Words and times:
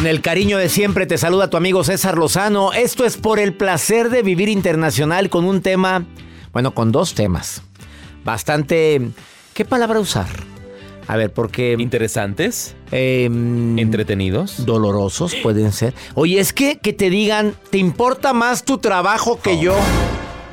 Con 0.00 0.06
el 0.06 0.22
cariño 0.22 0.56
de 0.56 0.70
siempre 0.70 1.04
te 1.04 1.18
saluda 1.18 1.50
tu 1.50 1.58
amigo 1.58 1.84
César 1.84 2.16
Lozano. 2.16 2.72
Esto 2.72 3.04
es 3.04 3.18
por 3.18 3.38
el 3.38 3.52
placer 3.52 4.08
de 4.08 4.22
vivir 4.22 4.48
internacional 4.48 5.28
con 5.28 5.44
un 5.44 5.60
tema, 5.60 6.06
bueno, 6.54 6.72
con 6.72 6.90
dos 6.90 7.12
temas. 7.12 7.60
Bastante, 8.24 9.10
¿qué 9.52 9.66
palabra 9.66 10.00
usar? 10.00 10.26
A 11.06 11.18
ver, 11.18 11.34
porque... 11.34 11.76
Interesantes, 11.78 12.76
em, 12.90 13.78
entretenidos. 13.78 14.64
dolorosos 14.64 15.34
pueden 15.42 15.70
ser. 15.70 15.92
Oye, 16.14 16.40
es 16.40 16.54
que 16.54 16.78
que 16.78 16.94
te 16.94 17.10
digan, 17.10 17.54
¿te 17.68 17.76
importa 17.76 18.32
más 18.32 18.64
tu 18.64 18.78
trabajo 18.78 19.38
que 19.38 19.58
yo? 19.58 19.76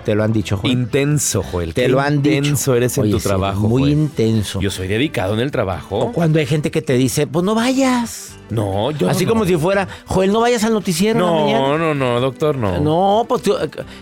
Te 0.08 0.16
lo 0.16 0.24
han 0.24 0.32
dicho, 0.32 0.56
Juan. 0.56 0.72
Intenso, 0.72 1.44
Joel. 1.44 1.74
Te 1.74 1.82
Qué 1.82 1.88
lo 1.90 2.00
han 2.00 2.22
dicho. 2.22 2.34
intenso 2.38 2.76
eres 2.76 2.98
en 2.98 3.04
Oye, 3.04 3.12
tu 3.12 3.20
sí, 3.20 3.28
trabajo, 3.28 3.68
Muy 3.68 3.82
Joel. 3.82 3.92
intenso. 3.92 4.62
Yo 4.62 4.72
soy 4.72 4.88
dedicado 4.88 5.34
en 5.34 5.42
el 5.42 5.52
trabajo. 5.52 6.00
O 6.00 6.12
cuando 6.14 6.40
hay 6.40 6.46
gente 6.46 6.72
que 6.72 6.82
te 6.82 6.94
dice, 6.94 7.28
pues 7.28 7.44
no 7.44 7.56
vayas. 7.56 8.38
No, 8.50 8.92
yo 8.92 9.10
Así 9.10 9.26
no. 9.26 9.34
como 9.34 9.44
si 9.44 9.58
fuera, 9.58 9.86
Joel, 10.06 10.32
no 10.32 10.40
vayas 10.40 10.64
al 10.64 10.72
noticiero 10.72 11.20
mañana. 11.44 11.60
No, 11.68 11.78
no, 11.78 11.94
no, 11.94 12.22
doctor, 12.22 12.56
no. 12.58 12.80
No, 12.80 13.26
pues 13.28 13.42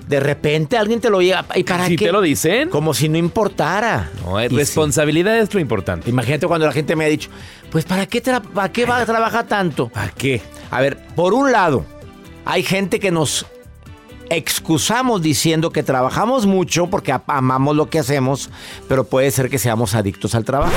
de 0.07 0.19
repente 0.19 0.77
alguien 0.77 0.99
te 1.01 1.09
lo 1.09 1.21
lleva. 1.23 1.43
¿Y 1.55 1.63
para 1.63 1.87
¿Sí 1.87 1.95
qué? 1.95 2.05
te 2.05 2.11
lo 2.11 2.21
dicen? 2.21 2.69
Como 2.69 2.93
si 2.93 3.09
no 3.09 3.17
importara. 3.17 4.11
No, 4.23 4.39
es 4.39 4.51
sí. 4.51 4.55
responsabilidad 4.55 5.39
es 5.39 5.51
lo 5.55 5.59
importante. 5.59 6.07
Imagínate 6.07 6.45
cuando 6.45 6.67
la 6.67 6.71
gente 6.71 6.95
me 6.95 7.05
ha 7.05 7.07
dicho, 7.07 7.31
pues 7.71 7.83
¿para 7.85 8.05
qué, 8.05 8.21
para 8.21 8.71
qué 8.71 8.85
va 8.85 8.97
a 8.99 9.05
trabajar 9.07 9.47
tanto? 9.47 9.89
¿Para 9.89 10.09
qué? 10.11 10.39
A 10.69 10.81
ver, 10.81 10.99
por 11.15 11.33
un 11.33 11.51
lado, 11.51 11.83
hay 12.45 12.61
gente 12.61 12.99
que 12.99 13.09
nos 13.09 13.47
excusamos 14.29 15.21
diciendo 15.21 15.71
que 15.71 15.83
trabajamos 15.83 16.45
mucho 16.45 16.87
porque 16.87 17.13
amamos 17.27 17.75
lo 17.75 17.89
que 17.89 17.99
hacemos, 17.99 18.49
pero 18.87 19.05
puede 19.05 19.31
ser 19.31 19.49
que 19.49 19.59
seamos 19.59 19.95
adictos 19.95 20.35
al 20.35 20.45
trabajo. 20.45 20.73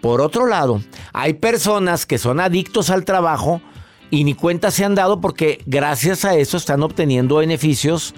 Por 0.00 0.20
otro 0.20 0.46
lado, 0.46 0.80
hay 1.12 1.34
personas 1.34 2.06
que 2.06 2.18
son 2.18 2.40
adictos 2.40 2.90
al 2.90 3.04
trabajo 3.04 3.60
y 4.10 4.24
ni 4.24 4.34
cuenta 4.34 4.70
se 4.70 4.84
han 4.84 4.94
dado 4.94 5.20
porque 5.20 5.62
gracias 5.66 6.24
a 6.24 6.34
eso 6.34 6.56
están 6.56 6.82
obteniendo 6.82 7.36
beneficios 7.36 8.14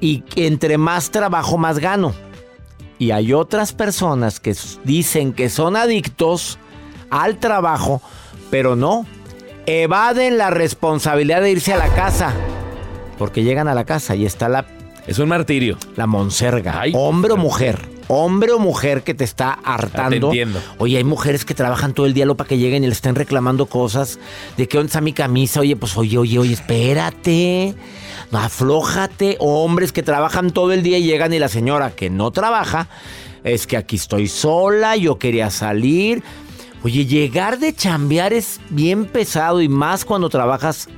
y 0.00 0.24
entre 0.36 0.78
más 0.78 1.10
trabajo 1.10 1.58
más 1.58 1.78
gano. 1.78 2.14
Y 2.98 3.12
hay 3.12 3.32
otras 3.32 3.72
personas 3.72 4.40
que 4.40 4.54
dicen 4.84 5.32
que 5.32 5.48
son 5.48 5.76
adictos 5.76 6.58
al 7.10 7.38
trabajo, 7.38 8.02
pero 8.50 8.76
no. 8.76 9.06
Evaden 9.66 10.36
la 10.36 10.50
responsabilidad 10.50 11.42
de 11.42 11.50
irse 11.50 11.72
a 11.72 11.78
la 11.78 11.88
casa. 11.94 12.34
Porque 13.20 13.42
llegan 13.44 13.68
a 13.68 13.74
la 13.74 13.84
casa 13.84 14.16
y 14.16 14.24
está 14.24 14.48
la, 14.48 14.64
Es 15.06 15.18
un 15.18 15.28
martirio. 15.28 15.76
la 15.94 16.06
monserga. 16.06 16.80
Ay. 16.80 16.92
hombre 16.96 17.34
o 17.34 17.36
mujer. 17.36 17.78
Hombre 18.08 18.50
o 18.52 18.58
mujer 18.58 19.02
que 19.02 19.12
te 19.12 19.24
está 19.24 19.52
hartando. 19.62 20.30
Te. 20.30 20.46
Oye, 20.78 20.96
hay 20.96 21.04
mujeres 21.04 21.44
que 21.44 21.52
trabajan 21.52 21.92
todo 21.92 22.06
el 22.06 22.14
día 22.14 22.24
lo 22.24 22.38
para 22.38 22.48
que 22.48 22.56
lleguen 22.56 22.82
y 22.82 22.86
le 22.86 22.94
estén 22.94 23.14
reclamando 23.14 23.66
cosas. 23.66 24.18
De 24.56 24.66
que 24.66 24.78
dónde 24.78 24.86
está 24.88 25.02
mi 25.02 25.12
camisa. 25.12 25.60
Oye, 25.60 25.76
pues 25.76 25.98
oye, 25.98 26.16
oye, 26.16 26.38
oye, 26.38 26.54
espérate. 26.54 27.74
No, 28.30 28.38
aflójate. 28.38 29.36
O 29.38 29.62
hombres 29.64 29.92
que 29.92 30.02
trabajan 30.02 30.50
todo 30.50 30.72
el 30.72 30.82
día 30.82 30.96
y 30.96 31.02
llegan 31.02 31.34
y 31.34 31.38
la 31.38 31.48
señora 31.48 31.90
que 31.90 32.08
no 32.08 32.30
trabaja. 32.30 32.88
Es 33.44 33.66
que 33.66 33.76
aquí 33.76 33.96
estoy 33.96 34.28
sola, 34.28 34.96
yo 34.96 35.18
quería 35.18 35.50
salir. 35.50 36.22
Oye, 36.82 37.04
llegar 37.04 37.58
de 37.58 37.74
chambear 37.74 38.32
es 38.32 38.60
bien 38.70 39.04
pesado 39.04 39.60
y 39.60 39.68
más 39.68 40.06
cuando 40.06 40.30
trabajas 40.30 40.88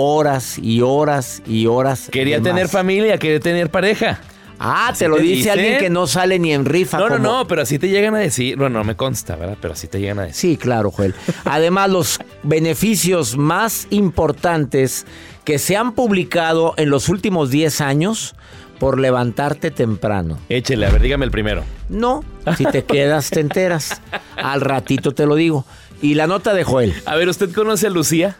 horas 0.00 0.58
y 0.58 0.80
horas 0.80 1.42
y 1.46 1.66
horas. 1.66 2.08
Quería 2.10 2.40
tener 2.40 2.64
más. 2.64 2.72
familia, 2.72 3.18
quería 3.18 3.40
tener 3.40 3.70
pareja. 3.70 4.20
Ah, 4.62 4.92
te 4.96 5.08
lo 5.08 5.16
te 5.16 5.22
dice 5.22 5.50
alguien 5.50 5.78
que 5.78 5.88
no 5.88 6.06
sale 6.06 6.38
ni 6.38 6.52
en 6.52 6.66
rifa. 6.66 6.98
No, 6.98 7.08
no, 7.08 7.18
no, 7.18 7.46
pero 7.46 7.62
así 7.62 7.78
te 7.78 7.88
llegan 7.88 8.14
a 8.14 8.18
decir. 8.18 8.58
Bueno, 8.58 8.78
no 8.78 8.84
me 8.84 8.94
consta, 8.94 9.34
¿verdad? 9.36 9.56
Pero 9.58 9.72
así 9.72 9.88
te 9.88 10.00
llegan 10.00 10.18
a 10.18 10.22
decir. 10.22 10.34
Sí, 10.34 10.56
claro, 10.58 10.90
Joel. 10.90 11.14
Además, 11.46 11.88
los 11.88 12.18
beneficios 12.42 13.38
más 13.38 13.86
importantes 13.88 15.06
que 15.44 15.58
se 15.58 15.78
han 15.78 15.92
publicado 15.92 16.74
en 16.76 16.90
los 16.90 17.08
últimos 17.08 17.50
10 17.50 17.80
años 17.80 18.34
por 18.78 19.00
levantarte 19.00 19.70
temprano. 19.70 20.38
Échele, 20.50 20.86
a 20.86 20.90
ver, 20.90 21.00
dígame 21.00 21.24
el 21.24 21.30
primero. 21.30 21.64
No, 21.88 22.22
si 22.58 22.64
te 22.64 22.84
quedas 22.84 23.30
te 23.30 23.40
enteras. 23.40 24.02
Al 24.36 24.60
ratito 24.60 25.12
te 25.12 25.24
lo 25.24 25.36
digo. 25.36 25.64
Y 26.02 26.14
la 26.14 26.26
nota 26.26 26.52
de 26.52 26.64
Joel. 26.64 26.94
A 27.06 27.14
ver, 27.14 27.28
¿usted 27.28 27.50
conoce 27.52 27.86
a 27.86 27.90
Lucía? 27.90 28.36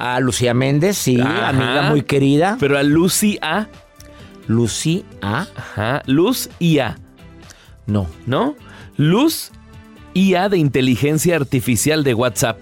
A 0.00 0.18
Lucía 0.20 0.54
Méndez, 0.54 0.96
sí, 0.96 1.20
Ajá. 1.20 1.48
amiga 1.50 1.82
muy 1.90 2.02
querida. 2.02 2.56
Pero 2.58 2.78
a 2.78 2.82
Lucy 2.82 3.38
A. 3.42 3.66
Lucía, 4.46 5.02
Ajá. 5.20 6.02
Luz 6.06 6.48
IA. 6.58 6.98
no. 7.86 8.06
¿no? 8.26 8.56
Luz 8.96 9.52
IA 10.14 10.48
de 10.48 10.58
inteligencia 10.58 11.36
artificial 11.36 12.02
de 12.02 12.14
WhatsApp. 12.14 12.58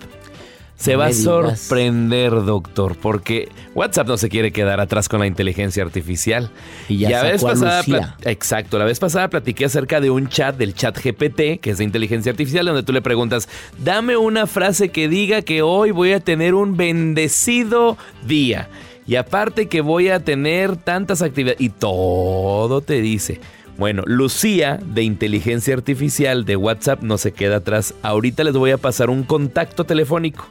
Se 0.78 0.92
No 0.92 1.00
va 1.00 1.06
a 1.06 1.08
digas. 1.08 1.24
sorprender, 1.24 2.30
doctor, 2.44 2.96
porque 2.96 3.48
WhatsApp 3.74 4.06
no 4.06 4.16
se 4.16 4.28
quiere 4.28 4.52
quedar 4.52 4.78
atrás 4.78 5.08
con 5.08 5.18
la 5.18 5.26
inteligencia 5.26 5.82
artificial. 5.82 6.52
Y 6.88 6.98
ya 6.98 7.10
la 7.10 7.22
vez 7.24 7.42
pasada, 7.42 8.16
exacto, 8.22 8.78
la 8.78 8.84
vez 8.84 9.00
pasada 9.00 9.28
platiqué 9.28 9.64
acerca 9.64 10.00
de 10.00 10.10
un 10.10 10.28
chat 10.28 10.56
del 10.56 10.74
chat 10.74 10.96
GPT, 10.96 11.58
que 11.60 11.70
es 11.70 11.78
de 11.78 11.84
inteligencia 11.84 12.30
artificial, 12.30 12.64
donde 12.64 12.84
tú 12.84 12.92
le 12.92 13.02
preguntas, 13.02 13.48
dame 13.82 14.16
una 14.16 14.46
frase 14.46 14.90
que 14.90 15.08
diga 15.08 15.42
que 15.42 15.62
hoy 15.62 15.90
voy 15.90 16.12
a 16.12 16.20
tener 16.20 16.54
un 16.54 16.76
bendecido 16.76 17.98
día. 18.24 18.68
Y 19.04 19.16
aparte 19.16 19.66
que 19.66 19.80
voy 19.80 20.10
a 20.10 20.22
tener 20.22 20.76
tantas 20.76 21.22
actividades. 21.22 21.60
Y 21.60 21.70
todo 21.70 22.82
te 22.82 23.00
dice. 23.00 23.40
Bueno, 23.78 24.04
Lucía 24.06 24.78
de 24.84 25.02
inteligencia 25.02 25.74
artificial 25.74 26.44
de 26.44 26.54
WhatsApp 26.54 27.02
no 27.02 27.18
se 27.18 27.32
queda 27.32 27.56
atrás. 27.56 27.94
Ahorita 28.02 28.44
les 28.44 28.54
voy 28.54 28.70
a 28.70 28.78
pasar 28.78 29.10
un 29.10 29.24
contacto 29.24 29.84
telefónico 29.84 30.46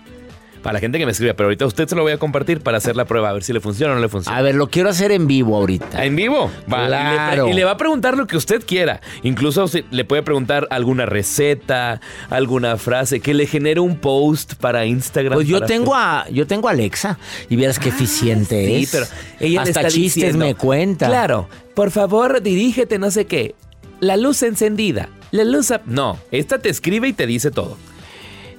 para 0.61 0.73
la 0.73 0.79
gente 0.79 0.97
que 0.99 1.05
me 1.05 1.11
escribe, 1.11 1.33
pero 1.33 1.47
ahorita 1.47 1.65
usted 1.65 1.87
se 1.87 1.95
lo 1.95 2.01
voy 2.03 2.11
a 2.11 2.17
compartir 2.17 2.61
para 2.61 2.77
hacer 2.77 2.95
la 2.95 3.05
prueba, 3.05 3.29
a 3.29 3.33
ver 3.33 3.43
si 3.43 3.53
le 3.53 3.59
funciona 3.59 3.93
o 3.93 3.95
no 3.95 4.01
le 4.01 4.09
funciona. 4.09 4.37
A 4.37 4.41
ver, 4.41 4.55
lo 4.55 4.69
quiero 4.69 4.89
hacer 4.89 5.11
en 5.11 5.27
vivo 5.27 5.55
ahorita. 5.55 6.03
¿En 6.05 6.15
vivo? 6.15 6.51
Va, 6.71 6.87
Claro. 6.87 7.45
Y, 7.45 7.49
le, 7.49 7.53
y 7.53 7.55
le 7.55 7.63
va 7.63 7.71
a 7.71 7.77
preguntar 7.77 8.17
lo 8.17 8.27
que 8.27 8.37
usted 8.37 8.63
quiera. 8.65 9.01
Incluso 9.23 9.65
le 9.91 10.05
puede 10.05 10.23
preguntar 10.23 10.67
alguna 10.71 11.05
receta, 11.05 12.01
alguna 12.29 12.77
frase, 12.77 13.19
que 13.19 13.33
le 13.33 13.45
genere 13.45 13.79
un 13.79 13.97
post 13.97 14.55
para 14.55 14.85
Instagram. 14.85 15.33
Pues 15.33 15.47
yo 15.47 15.61
tengo 15.61 15.95
a 15.95 16.25
yo 16.29 16.47
tengo 16.47 16.67
a 16.67 16.71
Alexa 16.71 17.17
y 17.49 17.55
vieras 17.55 17.79
qué 17.79 17.89
eficiente 17.89 18.65
Sí, 18.65 18.83
es. 18.83 18.91
pero 18.91 19.05
ella 19.39 19.61
hasta 19.61 19.81
está 19.81 19.91
chistes 19.91 20.15
diciendo, 20.23 20.45
me 20.45 20.55
cuenta. 20.55 21.07
Claro, 21.07 21.47
por 21.75 21.91
favor, 21.91 22.41
dirígete, 22.41 22.99
no 22.99 23.11
sé 23.11 23.25
qué. 23.25 23.55
La 23.99 24.17
luz 24.17 24.43
encendida. 24.43 25.09
La 25.31 25.43
luz. 25.43 25.73
No, 25.85 26.17
esta 26.31 26.59
te 26.59 26.69
escribe 26.69 27.07
y 27.09 27.13
te 27.13 27.25
dice 27.27 27.51
todo. 27.51 27.77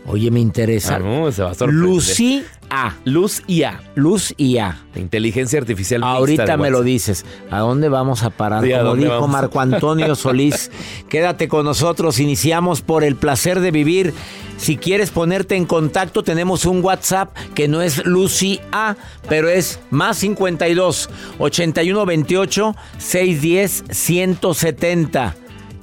Oye, 0.06 0.30
me 0.30 0.40
interesa. 0.40 0.96
Ah, 0.96 0.98
no, 0.98 1.30
se 1.30 1.42
va 1.42 1.50
a. 1.50 1.66
Lucy 1.66 2.42
A. 2.70 2.94
Luz 3.04 3.42
y 3.46 3.62
A. 3.62 3.80
Luz 3.94 4.34
y 4.36 4.58
A. 4.58 4.78
Inteligencia 4.96 5.58
artificial. 5.58 6.02
Ahorita 6.02 6.56
me 6.56 6.70
lo 6.70 6.82
dices. 6.82 7.24
¿A 7.50 7.58
dónde 7.58 7.88
vamos 7.88 8.22
a 8.22 8.30
parar? 8.30 8.64
Sí, 8.64 8.72
¿a 8.72 8.80
Como 8.80 8.96
dijo 8.96 9.10
vamos? 9.10 9.30
Marco 9.30 9.60
Antonio 9.60 10.14
Solís, 10.14 10.70
quédate 11.08 11.48
con 11.48 11.64
nosotros. 11.64 12.20
Iniciamos 12.20 12.82
por 12.82 13.04
el 13.04 13.16
placer 13.16 13.60
de 13.60 13.70
vivir. 13.70 14.14
Si 14.56 14.76
quieres 14.76 15.10
ponerte 15.10 15.54
en 15.54 15.66
contacto, 15.66 16.24
tenemos 16.24 16.64
un 16.64 16.82
WhatsApp 16.82 17.34
que 17.54 17.68
no 17.68 17.80
es 17.80 18.04
Lucy 18.04 18.60
A, 18.72 18.96
pero 19.28 19.48
es 19.48 19.78
más 19.90 20.16
52 20.18 21.10
81 21.38 22.06
28 22.06 22.74
610 22.98 23.84
170. 23.90 25.36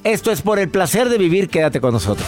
Esto 0.03 0.31
es 0.31 0.41
por 0.41 0.59
el 0.59 0.69
placer 0.69 1.09
de 1.09 1.17
vivir. 1.17 1.49
Quédate 1.49 1.79
con 1.79 1.93
nosotros. 1.93 2.27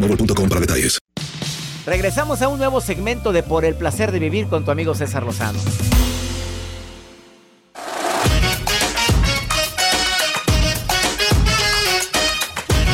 boostmobile.com 0.00 0.48
para 0.48 0.60
detalles. 0.60 0.98
Regresamos 1.86 2.42
a 2.42 2.48
un 2.48 2.58
nuevo 2.58 2.80
segmento 2.80 3.32
de 3.32 3.42
Por 3.42 3.64
el 3.64 3.74
placer 3.74 4.12
de 4.12 4.18
vivir 4.18 4.46
con 4.46 4.64
tu 4.64 4.70
amigo 4.70 4.94
César 4.94 5.24
Lozano. 5.24 5.58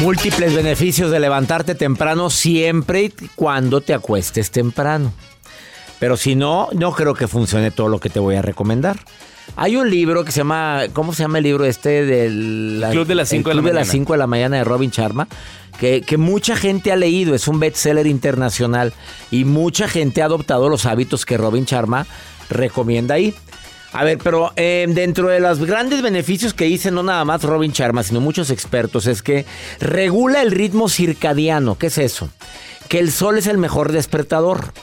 Múltiples 0.01 0.55
beneficios 0.55 1.11
de 1.11 1.19
levantarte 1.19 1.75
temprano 1.75 2.31
siempre 2.31 3.05
y 3.05 3.11
cuando 3.35 3.81
te 3.81 3.95
acuestes 3.95 4.51
temprano. 4.51 5.13
Pero 5.99 6.17
si 6.17 6.35
no, 6.35 6.69
no 6.73 6.93
creo 6.93 7.15
que 7.15 7.27
funcione 7.27 7.71
todo 7.71 7.89
lo 7.89 7.99
que 7.99 8.11
te 8.11 8.21
voy 8.21 8.37
a 8.37 8.43
recomendar. 8.43 8.99
Hay 9.59 9.77
un 9.77 9.91
libro 9.91 10.23
que 10.23 10.33
se 10.33 10.41
llama, 10.41 10.83
¿cómo 10.93 11.15
se 11.15 11.23
llama 11.23 11.39
el 11.39 11.45
libro 11.45 11.65
este 11.65 12.05
del 12.05 12.85
Club 12.91 13.07
de 13.07 13.15
las 13.15 13.33
el 13.33 13.39
cinco 13.39 13.49
de 13.49 13.55
la 13.55 13.63
Club 13.63 13.71
de 13.71 13.75
las 13.75 13.87
mañana. 13.89 13.93
5 13.93 14.13
de 14.13 14.19
la 14.19 14.27
mañana 14.27 14.57
de 14.59 14.65
Robin 14.65 14.91
Sharma? 14.91 15.29
Que, 15.81 16.03
que 16.03 16.19
mucha 16.19 16.57
gente 16.57 16.93
ha 16.93 16.97
leído, 16.97 17.35
es 17.35 17.49
un 17.49 17.59
bestseller 17.59 18.07
internacional 18.07 18.93
y 19.31 19.45
mucha 19.45 19.89
gente 19.89 20.21
ha 20.21 20.27
adoptado 20.27 20.69
los 20.69 20.85
hábitos 20.85 21.25
que 21.25 21.39
Robin 21.39 21.65
Sharma 21.65 22.07
recomienda 22.51 23.15
ahí. 23.15 23.35
A 23.93 24.05
ver, 24.05 24.19
pero 24.19 24.53
eh, 24.57 24.87
dentro 24.91 25.29
de 25.29 25.41
los 25.41 25.59
grandes 25.65 26.03
beneficios 26.03 26.53
que 26.53 26.67
dice 26.67 26.91
no 26.91 27.03
nada 27.03 27.25
más 27.25 27.43
Robin 27.43 27.73
Sharma, 27.73 28.03
sino 28.03 28.21
muchos 28.21 28.51
expertos, 28.51 29.07
es 29.07 29.23
que 29.23 29.47
regula 29.81 30.43
el 30.43 30.51
ritmo 30.51 30.91
circadiano. 30.91 31.79
¿Qué 31.79 31.87
es 31.87 31.97
eso? 31.97 32.29
Que 32.91 32.99
el 32.99 33.11
sol 33.11 33.39
es 33.39 33.47
el 33.47 33.57
mejor 33.57 33.93
despertador 33.93 34.75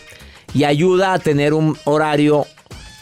y 0.56 0.64
ayuda 0.64 1.14
a 1.14 1.19
tener 1.19 1.54
un 1.54 1.78
horario, 1.86 2.48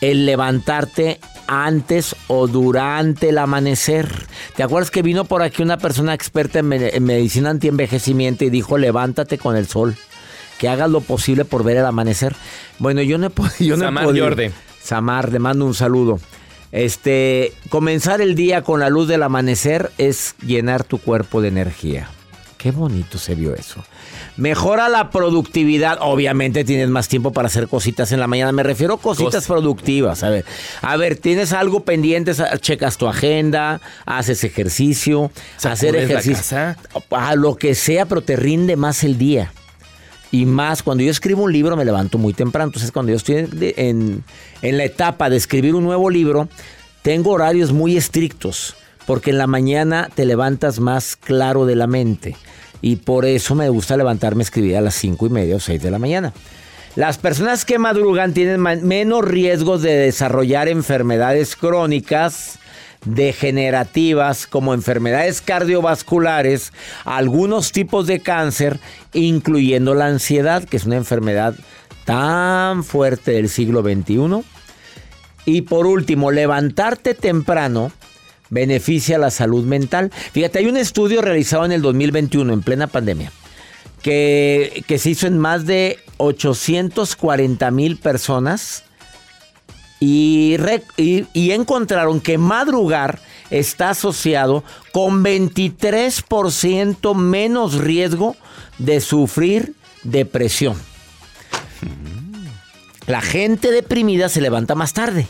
el 0.02 0.26
levantarte 0.26 1.20
antes 1.48 2.16
o 2.28 2.48
durante 2.48 3.30
el 3.30 3.38
amanecer. 3.38 4.08
¿Te 4.56 4.64
acuerdas 4.64 4.92
que 4.92 5.02
vino 5.02 5.26
por 5.26 5.42
aquí 5.42 5.62
una 5.62 5.78
persona 5.78 6.14
experta 6.14 6.60
en, 6.60 6.68
me- 6.68 6.90
en 6.96 7.04
medicina 7.04 7.50
antienvejecimiento 7.50 8.44
y 8.46 8.50
dijo 8.50 8.78
levántate 8.78 9.38
con 9.38 9.56
el 9.56 9.68
sol? 9.68 9.96
Que 10.60 10.70
hagas 10.70 10.90
lo 10.90 11.02
posible 11.02 11.44
por 11.46 11.64
ver 11.64 11.78
el 11.78 11.86
amanecer. 11.86 12.36
Bueno, 12.80 13.02
yo 13.02 13.18
no 13.18 13.28
he 13.28 13.30
podido. 13.32 13.78
No 13.78 13.86
Samar. 13.86 14.14
Yorde. 14.14 14.52
Samar, 14.82 15.32
le 15.32 15.40
mando 15.40 15.66
un 15.66 15.74
saludo. 15.74 16.20
Este, 16.72 17.54
comenzar 17.70 18.22
el 18.22 18.34
día 18.36 18.62
con 18.62 18.80
la 18.80 18.90
luz 18.90 19.08
del 19.08 19.24
amanecer 19.24 19.92
es 19.98 20.36
llenar 20.46 20.84
tu 20.84 21.00
cuerpo 21.00 21.42
de 21.42 21.50
energía. 21.50 22.10
Qué 22.62 22.70
bonito 22.70 23.18
se 23.18 23.34
vio 23.34 23.56
eso. 23.56 23.84
Mejora 24.38 24.88
la 24.88 25.10
productividad. 25.10 25.98
Obviamente 26.02 26.64
tienes 26.64 26.90
más 26.90 27.08
tiempo 27.08 27.32
para 27.34 27.48
hacer 27.48 27.68
cositas 27.68 28.12
en 28.12 28.20
la 28.20 28.28
mañana. 28.28 28.52
Me 28.52 28.62
refiero 28.62 28.94
a 28.96 29.00
cositas 29.00 29.46
Cos- 29.46 29.48
productivas. 29.48 30.22
A 30.24 30.30
ver, 30.30 30.46
a 30.84 30.96
ver, 30.96 31.16
tienes 31.18 31.54
algo 31.54 31.84
pendiente, 31.84 32.34
checas 32.60 32.98
tu 32.98 33.08
agenda, 33.08 33.82
haces 34.06 34.44
ejercicio, 34.44 35.32
hacer 35.58 35.76
¿Sacudes 35.94 35.94
la 35.94 36.20
ejercicio, 36.20 36.76
a 37.10 37.36
lo 37.36 37.56
que 37.56 37.74
sea, 37.74 38.06
pero 38.06 38.22
te 38.22 38.36
rinde 38.36 38.76
más 38.76 39.04
el 39.04 39.18
día. 39.18 39.52
Y 40.32 40.46
más, 40.46 40.84
cuando 40.84 41.04
yo 41.04 41.10
escribo 41.10 41.42
un 41.44 41.52
libro 41.52 41.76
me 41.76 41.84
levanto 41.84 42.20
muy 42.20 42.34
temprano. 42.34 42.68
Entonces, 42.70 42.92
cuando 42.92 43.10
yo 43.12 43.18
estoy 43.18 43.48
en- 43.76 44.24
en 44.62 44.78
la 44.78 44.84
etapa 44.84 45.32
de 45.32 45.38
escribir 45.38 45.74
un 45.74 45.84
nuevo 45.84 46.12
libro, 46.12 46.48
tengo 47.02 47.32
horarios 47.32 47.72
muy 47.74 47.98
estrictos. 47.98 48.76
Porque 49.12 49.32
en 49.32 49.40
la 49.40 49.48
mañana 49.48 50.08
te 50.16 50.24
levantas 50.24 50.80
más 50.80 51.18
claro 51.18 51.66
de 51.66 51.76
la 51.76 51.86
mente. 51.86 52.38
Y 52.82 52.96
por 52.96 53.26
eso 53.26 53.56
me 53.56 53.68
gusta 53.68 53.98
levantarme 53.98 54.42
a 54.42 54.46
escribir 54.46 54.78
a 54.78 54.80
las 54.82 54.96
cinco 54.96 55.26
y 55.28 55.30
media 55.30 55.58
o 55.58 55.60
6 55.60 55.84
de 55.84 55.92
la 55.92 56.00
mañana. 56.00 56.32
Las 56.96 57.18
personas 57.18 57.66
que 57.66 57.78
madrugan 57.78 58.34
tienen 58.34 58.62
menos 58.62 59.26
riesgos 59.26 59.82
de 59.82 59.96
desarrollar 59.98 60.70
enfermedades 60.70 61.58
crónicas 61.58 62.58
degenerativas 63.04 64.48
como 64.48 64.74
enfermedades 64.74 65.42
cardiovasculares, 65.42 66.72
algunos 67.04 67.74
tipos 67.74 68.08
de 68.08 68.22
cáncer, 68.22 68.80
incluyendo 69.12 69.94
la 69.94 70.06
ansiedad, 70.06 70.64
que 70.64 70.78
es 70.78 70.86
una 70.86 70.96
enfermedad 70.96 71.54
tan 72.06 72.86
fuerte 72.86 73.32
del 73.32 73.50
siglo 73.50 73.82
XXI. 73.82 74.42
Y 75.44 75.64
por 75.64 75.86
último, 75.86 76.32
levantarte 76.32 77.14
temprano 77.14 77.92
beneficia 78.52 79.18
la 79.18 79.32
salud 79.32 79.66
mental. 79.66 80.12
Fíjate, 80.32 80.60
hay 80.60 80.68
un 80.68 80.78
estudio 80.78 81.24
realizado 81.24 81.66
en 81.66 81.72
el 81.72 81.82
2021, 81.82 82.54
en 82.54 82.62
plena 82.62 82.86
pandemia, 82.86 83.32
que, 84.04 84.84
que 84.88 85.00
se 85.00 85.10
hizo 85.10 85.26
en 85.26 85.40
más 85.40 85.66
de 85.66 85.98
840 86.18 87.72
mil 87.72 87.98
personas 87.98 88.84
y, 90.00 90.58
re- 90.58 90.84
y- 90.98 91.26
y 91.34 91.52
encontraron 91.52 92.22
que 92.22 92.38
madrugar 92.38 93.20
está 93.50 93.90
asociado 93.92 94.64
con 94.92 95.24
23% 95.24 97.16
menos 97.16 97.76
riesgo 97.76 98.36
de 98.78 99.02
sufrir 99.02 99.74
depresión. 100.04 100.78
La 103.08 103.22
gente 103.22 103.72
deprimida 103.72 104.30
se 104.30 104.42
levanta 104.42 104.74
más 104.76 104.94
tarde. 104.94 105.28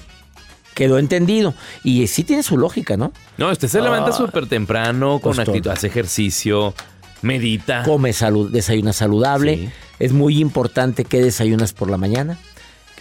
Quedó 0.74 0.98
entendido. 0.98 1.54
Y 1.84 2.08
sí 2.08 2.24
tiene 2.24 2.44
su 2.44 2.58
lógica, 2.58 2.98
¿no? 2.98 3.12
No, 3.38 3.50
usted 3.52 3.68
se 3.68 3.82
levanta 3.82 4.12
Ah. 4.12 4.14
súper 4.14 4.48
temprano, 4.48 5.20
con 5.20 5.36
Pues 5.36 5.48
actitud, 5.48 5.70
hace 5.70 5.88
ejercicio, 5.88 6.74
medita. 7.22 7.84
Come 7.84 8.14
salud, 8.14 8.52
desayuna 8.52 8.94
saludable. 8.94 9.56
Sí. 9.58 9.70
es 10.00 10.14
muy 10.14 10.40
importante 10.40 11.06
que 11.06 11.22
desayunas 11.22 11.74
por 11.74 11.90
la 11.90 11.98
mañana. 11.98 12.38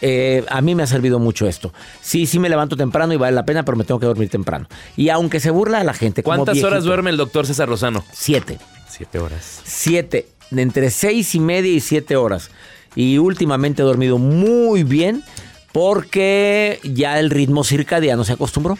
Eh, 0.03 0.45
a 0.50 0.61
mí 0.62 0.75
me 0.75 0.83
ha 0.83 0.87
servido 0.87 1.19
mucho 1.19 1.47
esto. 1.47 1.73
Sí, 2.00 2.27
sí 2.27 2.39
me 2.39 2.49
levanto 2.49 2.77
temprano 2.77 3.12
y 3.12 3.17
vale 3.17 3.35
la 3.35 3.45
pena, 3.45 3.65
pero 3.65 3.77
me 3.77 3.85
tengo 3.85 4.00
que 4.00 4.07
dormir 4.07 4.29
temprano. 4.31 4.67
Y 4.97 5.09
aunque 5.11 5.41
se 5.41 5.50
burla 5.50 5.81
a 5.81 5.85
la 5.85 5.93
gente. 5.95 6.23
como 6.23 6.37
¿Cuántas 6.45 6.62
horas 6.65 6.85
duerme 6.85 7.11
el 7.11 7.17
doctor 7.19 7.47
César 7.47 7.69
Lozano? 7.69 8.05
Siete. 8.12 8.59
Siete 8.89 9.19
horas. 9.19 9.61
Siete. 9.65 10.27
Entre 10.50 10.91
seis 10.91 11.35
y 11.35 11.41
media 11.41 11.71
y 11.73 11.81
siete 11.81 12.17
horas. 12.17 12.50
Y 12.97 13.19
últimamente 13.19 13.83
he 13.83 13.85
dormido 13.85 14.19
muy 14.19 14.83
bien 14.85 15.23
porque 15.73 16.81
ya 16.83 17.19
el 17.19 17.31
ritmo 17.31 17.65
circadiano 17.65 18.25
se 18.25 18.33
acostumbró. 18.33 18.79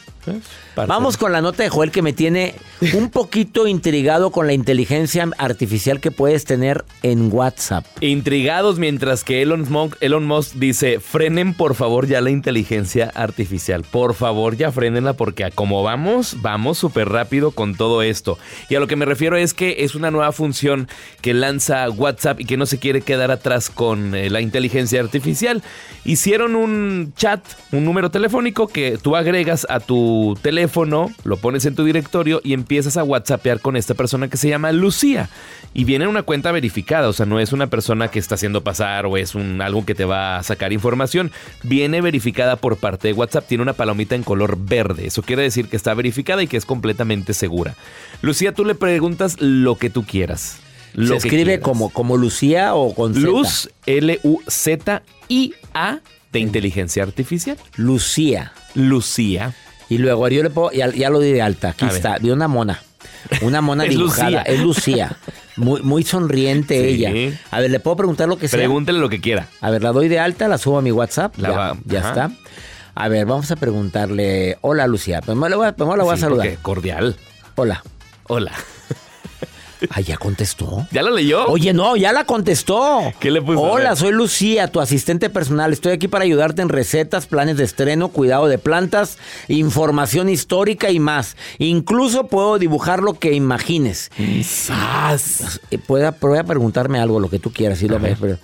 Vamos 0.76 1.16
con 1.16 1.32
la 1.32 1.40
nota 1.40 1.62
de 1.62 1.68
Joel 1.68 1.90
que 1.90 2.02
me 2.02 2.12
tiene 2.12 2.54
un 2.94 3.10
poquito 3.10 3.66
intrigado 3.66 4.30
con 4.30 4.46
la 4.46 4.52
inteligencia 4.52 5.28
artificial 5.37 6.00
que 6.00 6.10
puedes 6.10 6.44
tener 6.44 6.84
en 7.02 7.32
WhatsApp. 7.32 7.84
Intrigados 8.00 8.78
mientras 8.78 9.25
que 9.25 9.42
Elon 9.42 9.70
Musk, 9.70 9.96
Elon 10.00 10.26
Musk 10.26 10.54
dice, 10.54 11.00
frenen 11.00 11.54
por 11.54 11.75
favor 11.75 12.06
ya 12.06 12.20
la 12.20 12.30
inteligencia 12.30 13.10
artificial. 13.14 13.84
Por 13.90 14.14
favor 14.14 14.56
ya 14.56 14.72
frenenla 14.72 15.14
porque 15.14 15.44
a 15.44 15.50
como 15.50 15.82
vamos, 15.82 16.37
vamos 16.40 16.78
súper 16.78 17.08
rápido 17.08 17.50
con 17.50 17.75
todo 17.75 18.02
esto. 18.02 18.38
Y 18.68 18.76
a 18.76 18.80
lo 18.80 18.87
que 18.87 18.96
me 18.96 19.04
refiero 19.04 19.37
es 19.37 19.54
que 19.54 19.84
es 19.84 19.94
una 19.94 20.10
nueva 20.10 20.32
función 20.32 20.88
que 21.20 21.34
lanza 21.34 21.90
WhatsApp 21.90 22.40
y 22.40 22.44
que 22.44 22.56
no 22.56 22.66
se 22.66 22.78
quiere 22.78 23.02
quedar 23.02 23.30
atrás 23.30 23.70
con 23.70 24.14
eh, 24.14 24.30
la 24.30 24.40
inteligencia 24.40 25.00
artificial. 25.00 25.62
Hicieron 26.04 26.56
un 26.56 27.12
chat, 27.16 27.40
un 27.72 27.84
número 27.84 28.10
telefónico 28.10 28.68
que 28.68 28.99
tú 29.00 29.16
agregas 29.16 29.66
a 29.68 29.80
tu 29.80 30.19
teléfono, 30.42 31.10
lo 31.24 31.36
pones 31.36 31.64
en 31.66 31.74
tu 31.74 31.84
directorio 31.84 32.40
y 32.42 32.52
empiezas 32.52 32.96
a 32.96 33.04
WhatsAppear 33.04 33.60
con 33.60 33.76
esta 33.76 33.94
persona 33.94 34.28
que 34.28 34.36
se 34.36 34.48
llama 34.48 34.72
Lucía. 34.72 35.28
Y 35.74 35.84
viene 35.84 36.04
en 36.04 36.10
una 36.10 36.22
cuenta 36.22 36.52
verificada, 36.52 37.08
o 37.08 37.12
sea, 37.12 37.26
no 37.26 37.38
es 37.40 37.52
una 37.52 37.68
persona 37.68 38.08
que 38.08 38.18
está 38.18 38.34
haciendo 38.34 38.62
pasar 38.62 39.06
o 39.06 39.16
es 39.16 39.34
un, 39.34 39.60
algo 39.60 39.84
que 39.84 39.94
te 39.94 40.04
va 40.04 40.38
a 40.38 40.42
sacar 40.42 40.72
información. 40.72 41.30
Viene 41.62 42.00
verificada 42.00 42.56
por 42.56 42.76
parte 42.76 43.08
de 43.08 43.14
WhatsApp, 43.14 43.46
tiene 43.46 43.62
una 43.62 43.74
palomita 43.74 44.14
en 44.14 44.22
color 44.22 44.58
verde. 44.58 45.06
Eso 45.06 45.22
quiere 45.22 45.42
decir 45.42 45.68
que 45.68 45.76
está 45.76 45.94
verificada 45.94 46.42
y 46.42 46.46
que 46.46 46.56
es 46.56 46.64
completamente 46.64 47.34
segura. 47.34 47.76
Lucía, 48.22 48.52
tú 48.52 48.64
le 48.64 48.74
preguntas 48.74 49.40
lo 49.40 49.76
que 49.76 49.90
tú 49.90 50.04
quieras. 50.04 50.60
Lo 50.94 51.06
¿Se 51.06 51.12
que 51.12 51.18
escribe 51.18 51.44
quieras. 51.44 51.64
como, 51.64 51.90
como 51.90 52.16
Lucía 52.16 52.74
o 52.74 52.94
con 52.94 53.14
Z? 53.14 53.24
Luz, 53.24 53.70
L-U-Z-I-A 53.86 55.00
de 56.32 56.38
inteligencia 56.38 57.02
artificial. 57.02 57.56
Lucía. 57.76 58.52
Lucía. 58.74 59.54
Y 59.90 59.99
luego 59.99 60.26
yo 60.28 60.42
le 60.42 60.49
puedo, 60.50 60.70
ya, 60.73 60.88
ya 60.90 61.11
lo 61.11 61.20
di 61.20 61.32
de 61.32 61.42
alta. 61.42 61.70
Aquí 61.70 61.85
A 61.85 61.88
está, 61.88 62.16
vi 62.18 62.30
una 62.30 62.49
mona. 62.49 62.80
Una 63.42 63.61
mona 63.61 63.85
Es 63.87 63.90
dibujada. 63.90 64.30
Lucía. 64.30 64.42
Es 64.42 64.61
Lucía. 64.61 65.16
Muy, 65.56 65.82
muy 65.82 66.02
sonriente 66.04 66.80
Sí. 66.80 67.04
ella. 67.04 67.37
A 67.50 67.61
ver, 67.61 67.70
¿le 67.70 67.80
puedo 67.80 67.97
preguntar 67.97 68.28
lo 68.28 68.38
que 68.38 68.49
sea? 68.49 68.59
Pregúntele 68.59 68.99
lo 68.99 69.09
que 69.11 69.20
quiera. 69.20 69.49
A 69.61 69.70
ver, 69.70 69.82
la 69.82 69.92
doy 69.92 70.09
de 70.09 70.18
alta, 70.18 70.49
la 70.49 70.56
subo 70.56 70.78
a 70.78 70.82
mi 70.82 70.92
WhatsApp. 70.92 71.37
La 71.38 71.50
ya 71.50 71.56
va- 71.56 71.76
ya 71.85 71.99
ajá. 72.00 72.09
está. 72.09 72.30
A 72.94 73.09
ver, 73.09 73.26
vamos 73.26 73.50
a 73.50 73.56
preguntarle. 73.56 74.56
Hola, 74.62 74.87
Lucía. 74.87 75.20
Primero 75.20 75.49
le 75.49 75.56
voy 75.56 75.66
a, 75.66 75.73
primero 75.73 75.97
la 75.97 76.04
voy 76.04 76.12
a 76.14 76.16
Sí, 76.16 76.23
saludar. 76.23 76.56
Cordial. 76.62 77.16
Hola. 77.56 77.82
Hola. 78.28 78.52
Ah, 79.88 80.00
ya 80.00 80.16
contestó. 80.18 80.87
¿Ya 80.92 81.02
la 81.02 81.10
leyó? 81.10 81.46
Oye, 81.46 81.72
no, 81.72 81.96
ya 81.96 82.12
la 82.12 82.25
contestó. 82.25 83.00
¿Qué 83.18 83.30
le 83.30 83.40
puso? 83.40 83.60
Hola, 83.60 83.96
soy 83.96 84.12
Lucía, 84.12 84.68
tu 84.68 84.80
asistente 84.80 85.30
personal. 85.30 85.72
Estoy 85.72 85.92
aquí 85.92 86.06
para 86.08 86.25
ayudarte 86.25 86.60
en 86.60 86.68
recetas, 86.68 87.26
planes 87.26 87.56
de 87.56 87.64
estreno, 87.64 88.08
cuidado 88.08 88.46
de 88.49 88.58
plantas, 88.58 89.16
información 89.49 90.28
histórica 90.28 90.90
y 90.90 90.99
más. 91.00 91.37
Incluso 91.58 92.26
puedo 92.26 92.58
dibujar 92.58 93.02
lo 93.02 93.14
que 93.14 93.32
imagines. 93.32 94.10
¡Sas! 94.44 95.60
Eh, 95.70 95.78
Pueda, 95.78 96.14
voy 96.20 96.38
a 96.38 96.44
preguntarme 96.44 96.99
algo, 97.00 97.18
lo 97.20 97.30
que 97.30 97.38
tú 97.38 97.52
quieras. 97.52 97.78
sí, 97.78 97.88
lo 97.88 97.96
A 97.96 97.99
ver. 98.00 98.16
pero- 98.20 98.38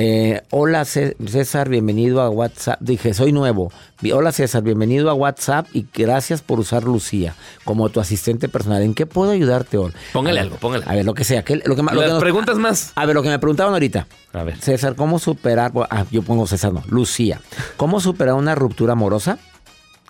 Eh, 0.00 0.42
hola 0.50 0.84
Cé- 0.84 1.16
César, 1.26 1.68
bienvenido 1.68 2.20
a 2.22 2.30
WhatsApp. 2.30 2.80
Dije, 2.80 3.14
soy 3.14 3.32
nuevo. 3.32 3.72
Hola 4.14 4.30
César, 4.30 4.62
bienvenido 4.62 5.10
a 5.10 5.14
WhatsApp 5.14 5.66
y 5.72 5.86
gracias 5.92 6.40
por 6.40 6.60
usar 6.60 6.84
Lucía 6.84 7.34
como 7.64 7.88
tu 7.88 7.98
asistente 7.98 8.48
personal. 8.48 8.80
¿En 8.84 8.94
qué 8.94 9.06
puedo 9.06 9.32
ayudarte 9.32 9.76
hoy? 9.76 9.90
Póngale 10.12 10.38
A 10.38 10.42
ver, 10.44 10.52
algo, 10.52 10.60
póngale. 10.60 10.84
A 10.86 10.94
ver, 10.94 11.04
lo 11.04 11.14
que 11.14 11.24
sea. 11.24 11.42
¿qué- 11.42 11.56
lo 11.56 11.74
que, 11.74 11.82
lo 11.82 12.00
que 12.00 12.06
nos- 12.06 12.20
preguntas 12.20 12.58
más. 12.58 12.92
a 12.94 13.06
ver, 13.06 13.16
lo 13.16 13.24
que 13.24 13.28
me 13.28 13.40
preguntaban 13.40 13.72
ahorita. 13.72 14.06
A 14.34 14.44
ver. 14.44 14.56
César, 14.60 14.94
¿cómo 14.94 15.18
superar? 15.18 15.72
Ah, 15.90 16.06
yo 16.12 16.22
pongo 16.22 16.46
César, 16.46 16.72
no. 16.72 16.84
Lucía. 16.86 17.40
¿Cómo 17.76 17.98
superar 18.00 18.34
una 18.34 18.54
ruptura 18.54 18.92
amorosa? 18.92 19.40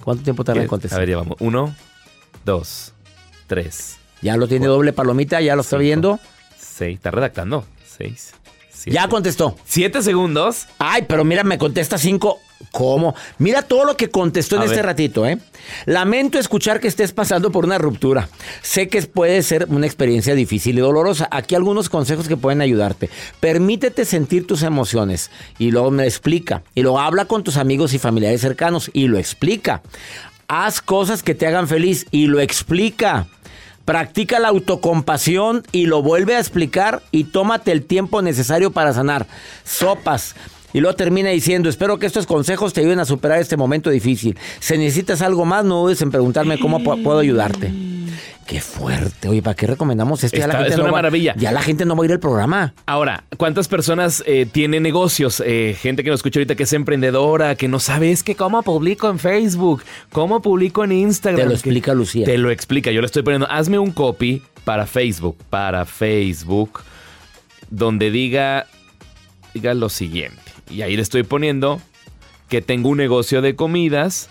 ¿Cuánto 0.05 0.23
tiempo 0.23 0.45
tarda 0.45 0.61
en 0.61 0.67
A 0.67 0.69
contestar? 0.69 1.01
ver, 1.01 1.09
ya 1.09 1.17
vamos. 1.17 1.39
Uno, 1.41 1.75
dos, 2.45 2.93
tres, 3.47 3.97
Ya 4.21 4.37
lo 4.37 4.49
tiene 4.49 4.67
doble 4.67 4.93
palomita, 4.93 5.41
ya 5.41 5.55
lo 5.57 5.63
está 5.63 5.77
Cinco. 5.77 5.81
viendo. 5.81 6.21
seis. 6.59 6.97
Está 6.97 7.11
redactando. 7.11 7.65
Seis. 7.87 8.35
Siete. 8.79 8.95
Ya 8.95 9.09
contestó. 9.09 9.57
Siete 9.65 10.03
segundos. 10.03 10.67
Ay, 10.79 11.05
pero 11.09 11.25
mira, 11.25 11.45
me 11.45 11.59
contesta 11.59 11.99
cinco. 11.99 12.41
¿Cómo? 12.73 13.15
Mira 13.39 13.63
todo 13.63 13.85
lo 13.85 13.97
que 13.97 14.11
contestó 14.11 14.57
en 14.57 14.63
este 14.63 14.83
ratito, 14.83 15.27
¿eh? 15.27 15.39
Lamento 15.87 16.39
escuchar 16.39 16.81
que 16.81 16.89
estés 16.89 17.13
pasando 17.13 17.53
por 17.53 17.65
una 17.65 17.79
ruptura. 17.79 18.29
Sé 18.63 18.89
que 18.89 19.01
puede 19.03 19.43
ser 19.43 19.67
una 19.71 19.87
experiencia 19.87 20.35
difícil 20.35 20.77
y 20.77 20.81
dolorosa. 20.81 21.29
Aquí 21.31 21.55
algunos 21.55 21.89
consejos 21.89 22.27
que 22.27 22.37
pueden 22.37 22.61
ayudarte. 22.61 23.11
Permítete 23.41 24.05
sentir 24.05 24.47
tus 24.47 24.63
emociones 24.63 25.31
y 25.59 25.71
luego 25.71 25.91
me 25.91 26.05
explica. 26.05 26.63
Y 26.75 26.83
luego 26.83 26.99
habla 27.01 27.27
con 27.27 27.45
tus 27.45 27.57
amigos 27.57 27.95
y 27.95 27.99
familiares 27.99 28.41
cercanos 28.41 28.91
y 28.93 29.07
lo 29.07 29.19
explica. 29.19 29.83
Haz 30.49 30.81
cosas 30.81 31.23
que 31.23 31.35
te 31.35 31.47
hagan 31.47 31.69
feliz 31.69 32.07
y 32.11 32.27
lo 32.27 32.41
explica. 32.41 33.27
Practica 33.89 34.39
la 34.39 34.49
autocompasión 34.49 35.63
y 35.73 35.87
lo 35.87 36.03
vuelve 36.03 36.37
a 36.37 36.41
explicar 36.41 37.03
y 37.11 37.25
tómate 37.25 37.73
el 37.73 37.87
tiempo 37.87 38.21
necesario 38.21 38.71
para 38.71 38.93
sanar. 38.93 39.27
Sopas. 39.65 40.35
Y 40.73 40.81
luego 40.81 40.95
termina 40.97 41.31
diciendo, 41.31 41.69
espero 41.69 41.99
que 41.99 42.07
estos 42.07 42.27
consejos 42.27 42.73
te 42.73 42.81
ayuden 42.81 43.01
a 43.01 43.05
superar 43.05 43.41
este 43.41 43.57
momento 43.57 43.89
difícil. 43.91 44.37
Si 44.61 44.77
necesitas 44.77 45.23
algo 45.23 45.45
más, 45.45 45.65
no 45.65 45.81
dudes 45.83 46.03
en 46.03 46.11
preguntarme 46.11 46.59
cómo 46.59 46.79
pu- 46.81 47.03
puedo 47.03 47.19
ayudarte. 47.21 47.73
Qué 48.47 48.61
fuerte. 48.63 49.29
Oye, 49.29 49.43
¿para 49.43 49.55
qué 49.55 49.67
recomendamos 49.67 50.25
esto? 50.25 50.37
Ya 50.39 50.47
la 50.47 50.55
gente 50.57 50.71
es 50.71 50.77
no 50.79 50.85
una 50.85 50.93
va- 50.93 50.99
maravilla. 50.99 51.35
Ya 51.37 51.53
la 51.53 51.61
gente 51.61 51.85
no 51.85 51.95
va 51.97 52.03
a 52.03 52.07
ir 52.07 52.13
al 52.13 52.21
programa. 52.21 52.73
Ahora, 52.87 53.25
¿cuántas 53.37 53.69
personas 53.69 54.23
eh, 54.27 54.47
tienen 54.51 54.83
negocios? 54.83 55.43
Eh, 55.45 55.77
gente 55.79 56.03
que 56.03 56.09
nos 56.11 56.21
escucha 56.21 56.39
ahorita 56.39 56.55
que 56.55 56.63
es 56.63 56.73
emprendedora, 56.73 57.55
que 57.57 57.69
no 57.69 57.79
sabe, 57.79 58.11
es 58.11 58.23
que 58.23 58.37
cómo 58.37 58.63
publico 58.63 59.11
en 59.11 59.19
Facebook, 59.19 59.83
cómo 60.13 60.41
publico 60.41 60.83
en 60.85 60.93
Instagram. 60.93 61.43
Te 61.43 61.47
lo 61.49 61.53
explica 61.53 61.93
Lucía. 61.95 62.25
Te 62.25 62.39
lo 62.39 62.51
explica. 62.51 62.91
Yo 62.91 63.01
le 63.03 63.07
estoy 63.07 63.23
poniendo, 63.23 63.47
hazme 63.51 63.79
un 63.79 63.91
copy 63.91 64.43
para 64.65 64.87
Facebook, 64.87 65.37
para 65.51 65.85
Facebook, 65.85 66.81
donde 67.71 68.11
diga, 68.11 68.67
diga 69.53 69.75
lo 69.75 69.91
siguiente. 69.91 70.41
Y 70.71 70.83
ahí 70.83 70.97
le 70.97 71.03
estoy 71.03 71.23
poniendo 71.23 71.81
que 72.49 72.63
tengo 72.63 72.89
un 72.89 72.99
negocio 72.99 73.43
de 73.43 73.57
comidas 73.57 74.31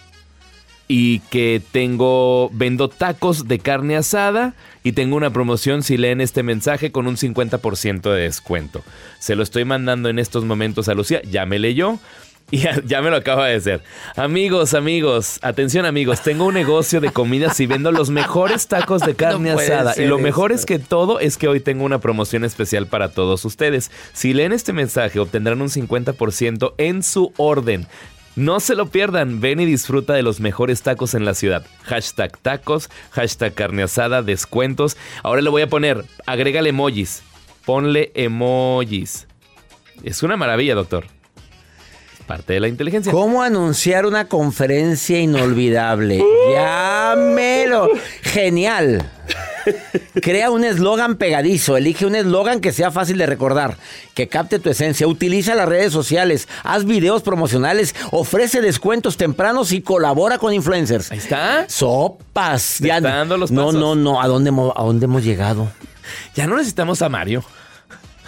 y 0.88 1.20
que 1.20 1.62
tengo, 1.72 2.50
vendo 2.54 2.88
tacos 2.88 3.48
de 3.48 3.60
carne 3.60 3.98
asada 3.98 4.54
y 4.84 4.94
tengo 4.94 5.18
una 5.18 5.32
promoción 5.32 5.84
si 5.84 5.98
leen 5.98 6.22
este 6.22 6.44
mensaje 6.44 6.92
con 6.92 7.08
un 7.08 7.18
50% 7.18 8.14
de 8.14 8.22
descuento. 8.22 8.84
Se 9.20 9.36
lo 9.36 9.44
estoy 9.44 9.66
mandando 9.66 10.08
en 10.10 10.18
estos 10.18 10.46
momentos 10.46 10.88
a 10.88 10.94
Lucía, 10.94 11.22
ya 11.24 11.46
me 11.46 11.60
leyó. 11.60 12.00
Y 12.52 12.60
ya, 12.60 12.82
ya 12.86 13.02
me 13.02 13.10
lo 13.10 13.18
acaba 13.18 13.48
de 13.48 13.56
hacer. 13.56 13.82
Amigos, 14.16 14.74
amigos, 14.74 15.38
atención 15.42 15.86
amigos, 15.86 16.22
tengo 16.22 16.46
un 16.46 16.54
negocio 16.54 17.02
de 17.02 17.12
comidas 17.12 17.60
y 17.60 17.68
vendo 17.68 17.92
los 17.92 18.10
mejores 18.10 18.68
tacos 18.68 19.02
de 19.02 19.16
carne 19.18 19.52
asada. 19.52 19.94
Y 19.98 20.06
lo 20.06 20.18
mejor 20.18 20.54
es 20.54 20.66
que 20.66 20.80
todo 20.80 21.20
es 21.20 21.38
que 21.38 21.50
hoy 21.50 21.60
tengo 21.60 21.84
una 21.84 22.00
promoción 22.00 22.46
especial 22.46 22.88
para 22.88 23.10
todos 23.10 23.44
ustedes. 23.44 23.92
Si 24.14 24.34
leen 24.34 24.54
este 24.54 24.72
mensaje 24.72 25.20
obtendrán 25.20 25.62
un 25.62 25.68
50% 25.68 26.74
en 26.78 27.04
su 27.04 27.34
orden. 27.36 27.86
No 28.38 28.60
se 28.60 28.76
lo 28.76 28.86
pierdan, 28.86 29.42
ven 29.42 29.60
y 29.60 29.66
disfruta 29.66 30.14
de 30.14 30.22
los 30.22 30.40
mejores 30.40 30.84
tacos 30.84 31.16
en 31.16 31.26
la 31.26 31.34
ciudad. 31.34 31.66
Hashtag 31.84 32.38
tacos, 32.38 32.90
hashtag 33.10 33.56
carne 33.56 33.84
asada, 33.84 34.22
descuentos. 34.22 34.96
Ahora 35.24 35.42
le 35.42 35.50
voy 35.50 35.64
a 35.64 35.70
poner, 35.70 36.06
agrégale 36.26 36.70
emojis. 36.70 37.24
Ponle 37.66 38.12
emojis. 38.14 39.28
Es 40.04 40.22
una 40.22 40.38
maravilla, 40.38 40.76
doctor. 40.76 41.17
Parte 42.28 42.54
de 42.54 42.60
la 42.60 42.68
inteligencia. 42.68 43.12
¿Cómo 43.12 43.42
anunciar 43.42 44.06
una 44.06 44.28
conferencia 44.28 45.18
inolvidable? 45.20 46.22
Llámelo. 46.54 47.88
Genial. 48.22 49.10
Crea 50.22 50.52
un 50.52 50.64
eslogan 50.64 51.16
pegadizo. 51.18 51.78
Elige 51.78 52.06
un 52.06 52.16
eslogan 52.16 52.60
que 52.62 52.72
sea 52.74 52.92
fácil 52.92 53.18
de 53.18 53.26
recordar, 53.26 53.78
que 54.14 54.28
capte 54.28 54.60
tu 54.60 54.70
esencia. 54.70 55.08
Utiliza 55.08 55.56
las 55.56 55.68
redes 55.70 55.92
sociales. 55.94 56.48
Haz 56.64 56.86
videos 56.86 57.22
promocionales. 57.22 57.96
Ofrece 58.12 58.62
descuentos 58.62 59.18
tempranos 59.18 59.72
y 59.72 59.82
colabora 59.82 60.38
con 60.38 60.54
influencers. 60.54 61.12
Ahí 61.12 61.18
está. 61.20 61.66
Sopas. 61.70 62.78
Te 62.82 62.88
está 62.90 63.02
dando 63.02 63.38
los 63.38 63.52
no, 63.52 63.72
no, 63.72 63.96
no. 63.96 64.22
¿A 64.22 64.28
dónde, 64.28 64.50
hemos- 64.50 64.74
¿A 64.76 64.84
dónde 64.84 65.06
hemos 65.06 65.24
llegado? 65.24 65.70
Ya 66.36 66.48
no 66.48 66.56
necesitamos 66.58 67.02
a 67.02 67.10
Mario. 67.10 67.44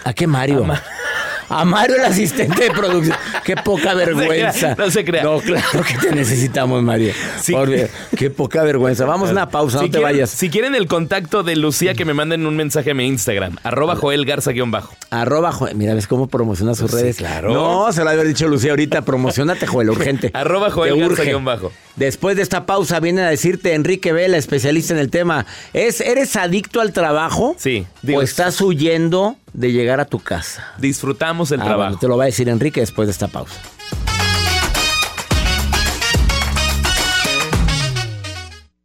¿A 0.03 0.13
qué 0.13 0.27
Mario? 0.27 0.65
A 0.65 0.81
Mario, 1.65 1.95
el 1.97 2.03
asistente 2.05 2.63
de 2.63 2.71
producción. 2.71 3.17
Qué 3.43 3.55
poca 3.55 3.93
vergüenza. 3.93 4.75
No 4.77 4.89
se 4.91 5.03
crea. 5.03 5.23
No, 5.23 5.39
claro 5.39 5.83
que 5.87 5.95
te 5.97 6.15
necesitamos, 6.15 6.83
Mario. 6.83 7.13
Sí. 7.41 7.53
Por 7.53 7.69
qué 8.15 8.29
poca 8.29 8.63
vergüenza. 8.63 9.05
Vamos 9.05 9.29
a 9.29 9.31
una 9.31 9.49
pausa, 9.49 9.79
Si 9.79 9.85
no 9.85 9.91
te 9.91 9.97
quieren- 9.97 10.03
vayas. 10.03 10.29
Si 10.29 10.49
quieren 10.49 10.75
el 10.75 10.87
contacto 10.87 11.41
de 11.43 11.55
Lucía, 11.55 11.93
que 11.95 12.05
me 12.05 12.13
manden 12.13 12.45
un 12.45 12.55
mensaje 12.55 12.91
a 12.91 12.93
mi 12.93 13.07
Instagram, 13.07 13.57
arroba 13.63 13.95
Joel 13.95 14.25
Garza 14.25 14.51
guion 14.51 14.69
bajo. 14.71 14.93
Arroba, 15.09 15.51
Joel. 15.51 15.75
Mira, 15.75 15.93
¿ves 15.95 16.05
cómo 16.07 16.27
promociona 16.27 16.75
sus 16.75 16.81
Pues 16.91 16.93
sí, 16.93 17.01
redes? 17.01 17.15
claro. 17.17 17.51
No, 17.53 17.91
se 17.91 18.03
lo 18.03 18.09
había 18.11 18.23
dicho 18.23 18.47
Lucía 18.47 18.71
ahorita. 18.71 19.01
Promocionate, 19.01 19.65
Joel, 19.65 19.89
urgente. 19.89 20.29
Arroba 20.33 20.69
Joel 20.69 20.93
Te 20.93 20.99
Garza 20.99 21.13
urge. 21.13 21.25
guion 21.31 21.45
bajo. 21.45 21.71
Después 21.95 22.35
de 22.37 22.43
esta 22.43 22.65
pausa 22.65 22.99
viene 22.99 23.21
a 23.23 23.29
decirte 23.29 23.73
Enrique 23.73 24.13
Vela, 24.13 24.37
especialista 24.37 24.93
en 24.93 24.99
el 24.99 25.09
tema. 25.09 25.45
¿Es, 25.73 25.99
¿Eres 26.01 26.35
adicto 26.35 26.79
al 26.81 26.93
trabajo? 26.93 27.55
Sí, 27.57 27.85
digo, 28.03 28.19
¿O 28.19 28.21
estás 28.21 28.61
huyendo 28.61 29.35
de 29.59 29.73
llegar 29.73 29.99
a 29.99 30.05
tu 30.05 30.19
casa? 30.19 30.73
Disfrutamos 30.77 31.51
el 31.51 31.59
Ah, 31.59 31.65
trabajo. 31.65 31.89
bueno, 31.89 31.99
te 31.99 32.07
lo 32.07 32.15
va 32.17 32.23
a 32.23 32.27
decir 32.27 32.47
Enrique 32.47 32.79
después 32.79 33.07
de 33.07 33.11
esta 33.11 33.27
pausa. 33.27 33.59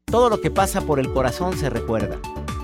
Todo 0.07 0.29
lo 0.31 0.41
que 0.41 0.51
pasa 0.51 0.81
por 0.81 1.01
el 1.01 1.13
corazón 1.13 1.57
se 1.59 1.71
recuerda. 1.71 2.17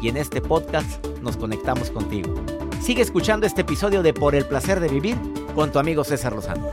Y 0.03 0.09
en 0.09 0.17
este 0.17 0.41
podcast 0.41 1.05
nos 1.23 1.37
conectamos 1.37 1.91
contigo. 1.91 2.35
Sigue 2.83 3.03
escuchando 3.03 3.47
este 3.47 3.61
episodio 3.63 4.03
de 4.03 4.13
Por 4.15 4.35
el 4.35 4.45
placer 4.47 4.81
de 4.81 4.89
vivir 4.89 5.17
con 5.55 5.71
tu 5.73 5.79
amigo 5.79 6.05
César 6.05 6.33
Lozano. 6.33 6.69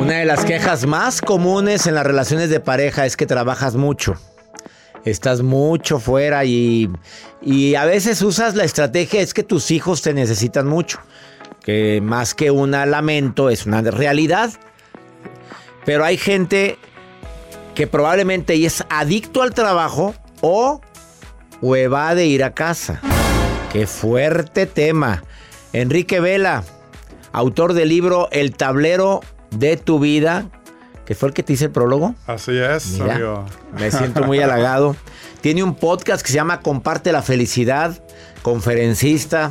Una 0.00 0.14
de 0.18 0.24
las 0.24 0.44
quejas 0.44 0.86
más 0.86 1.20
comunes 1.20 1.86
en 1.86 1.94
las 1.94 2.04
relaciones 2.06 2.48
de 2.50 2.60
pareja 2.60 3.06
es 3.06 3.16
que 3.16 3.26
trabajas 3.26 3.74
mucho. 3.76 4.16
Estás 5.04 5.42
mucho 5.42 5.98
fuera 5.98 6.44
y, 6.44 6.88
y 7.40 7.74
a 7.74 7.84
veces 7.84 8.22
usas 8.22 8.54
la 8.54 8.64
estrategia 8.64 9.20
es 9.20 9.34
que 9.34 9.42
tus 9.42 9.70
hijos 9.70 10.02
te 10.02 10.14
necesitan 10.14 10.66
mucho. 10.66 11.00
Que 11.62 12.00
más 12.02 12.34
que 12.34 12.50
un 12.50 12.72
lamento 12.72 13.50
es 13.50 13.66
una 13.66 13.82
realidad. 13.82 14.50
Pero 15.84 16.04
hay 16.04 16.16
gente 16.16 16.78
que 17.74 17.86
probablemente 17.86 18.64
es 18.64 18.84
adicto 18.90 19.42
al 19.42 19.54
trabajo 19.54 20.14
o, 20.40 20.80
o 21.60 21.76
evade 21.76 22.26
ir 22.26 22.44
a 22.44 22.54
casa. 22.54 23.00
Qué 23.72 23.86
fuerte 23.86 24.66
tema. 24.66 25.24
Enrique 25.72 26.20
Vela, 26.20 26.64
autor 27.32 27.72
del 27.72 27.88
libro 27.88 28.28
El 28.30 28.54
tablero 28.54 29.20
de 29.50 29.76
tu 29.76 29.98
vida, 29.98 30.50
que 31.06 31.14
fue 31.14 31.28
el 31.28 31.34
que 31.34 31.42
te 31.42 31.52
hice 31.54 31.66
el 31.66 31.70
prólogo. 31.70 32.14
Así 32.26 32.56
es, 32.56 32.98
Mira, 33.00 33.14
amigo. 33.14 33.44
me 33.78 33.90
siento 33.90 34.22
muy 34.24 34.38
halagado. 34.40 34.96
Tiene 35.40 35.62
un 35.64 35.74
podcast 35.74 36.22
que 36.24 36.28
se 36.30 36.34
llama 36.36 36.60
Comparte 36.60 37.10
la 37.12 37.22
Felicidad, 37.22 38.00
conferencista. 38.42 39.50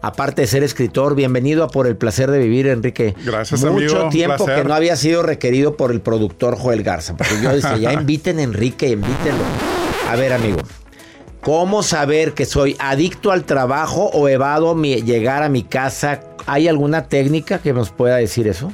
Aparte 0.00 0.42
de 0.42 0.46
ser 0.46 0.62
escritor, 0.62 1.16
bienvenido 1.16 1.64
a 1.64 1.68
Por 1.68 1.88
el 1.88 1.96
Placer 1.96 2.30
de 2.30 2.38
Vivir, 2.38 2.68
Enrique. 2.68 3.16
Gracias, 3.24 3.60
Mucho 3.64 3.74
amigo, 3.74 4.04
un 4.04 4.10
tiempo 4.10 4.44
placer. 4.44 4.62
que 4.62 4.68
no 4.68 4.74
había 4.74 4.94
sido 4.94 5.24
requerido 5.24 5.76
por 5.76 5.90
el 5.90 6.00
productor 6.00 6.56
Joel 6.56 6.84
Garza. 6.84 7.16
Porque 7.16 7.34
yo 7.42 7.50
decía, 7.52 7.76
ya 7.78 7.92
inviten 7.94 8.38
a 8.38 8.42
Enrique, 8.42 8.90
invítenlo. 8.90 9.42
A 10.08 10.14
ver, 10.14 10.32
amigo, 10.32 10.58
¿cómo 11.40 11.82
saber 11.82 12.32
que 12.34 12.46
soy 12.46 12.76
adicto 12.78 13.32
al 13.32 13.42
trabajo 13.42 14.04
o 14.12 14.28
evado 14.28 14.76
mi- 14.76 15.02
llegar 15.02 15.42
a 15.42 15.48
mi 15.48 15.64
casa? 15.64 16.20
¿Hay 16.46 16.68
alguna 16.68 17.08
técnica 17.08 17.58
que 17.58 17.72
nos 17.72 17.90
pueda 17.90 18.16
decir 18.18 18.46
eso? 18.46 18.72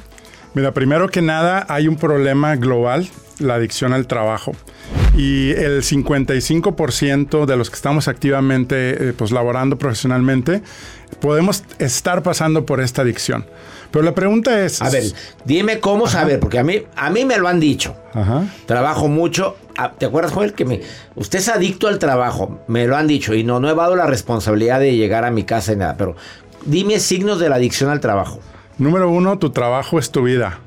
Mira, 0.55 0.73
primero 0.73 1.09
que 1.09 1.21
nada, 1.21 1.65
hay 1.67 1.89
un 1.89 1.97
problema 1.97 2.55
global, 2.55 3.09
la 3.39 3.55
adicción 3.55 3.91
al 3.91 4.07
trabajo. 4.07 4.53
Y 5.17 5.51
el 5.51 5.81
55% 5.81 7.45
de 7.45 7.57
los 7.57 7.69
que 7.69 7.75
estamos 7.75 8.07
activamente 8.07 9.09
eh, 9.09 9.13
pues, 9.13 9.31
laborando 9.31 9.77
profesionalmente, 9.77 10.61
podemos 11.19 11.65
estar 11.77 12.23
pasando 12.23 12.65
por 12.65 12.79
esta 12.79 13.01
adicción. 13.01 13.45
Pero 13.91 14.05
la 14.05 14.15
pregunta 14.15 14.63
es... 14.65 14.81
A 14.81 14.89
ver, 14.89 15.03
dime 15.43 15.81
cómo 15.81 16.07
saber, 16.07 16.39
porque 16.39 16.57
a 16.57 16.63
mí, 16.63 16.83
a 16.95 17.09
mí 17.09 17.25
me 17.25 17.37
lo 17.37 17.49
han 17.49 17.59
dicho. 17.59 17.97
Ajá. 18.13 18.45
Trabajo 18.65 19.09
mucho. 19.09 19.57
Ah, 19.77 19.91
¿Te 19.97 20.05
acuerdas, 20.05 20.31
Joel? 20.31 20.53
Que 20.53 20.63
me, 20.63 20.79
usted 21.15 21.39
es 21.39 21.49
adicto 21.49 21.89
al 21.89 21.99
trabajo. 21.99 22.61
Me 22.67 22.87
lo 22.87 22.95
han 22.95 23.07
dicho. 23.07 23.33
Y 23.33 23.43
no, 23.43 23.59
no 23.59 23.69
he 23.69 23.75
dado 23.75 23.97
la 23.97 24.05
responsabilidad 24.05 24.79
de 24.79 24.95
llegar 24.95 25.25
a 25.25 25.31
mi 25.31 25.43
casa 25.43 25.73
y 25.73 25.75
nada. 25.75 25.97
Pero 25.97 26.15
dime 26.65 26.99
signos 27.01 27.41
de 27.41 27.49
la 27.49 27.55
adicción 27.55 27.89
al 27.89 27.99
trabajo. 27.99 28.39
Número 28.77 29.09
uno, 29.09 29.37
tu 29.39 29.49
trabajo 29.51 29.99
es 29.99 30.11
tu 30.11 30.23
vida. 30.23 30.59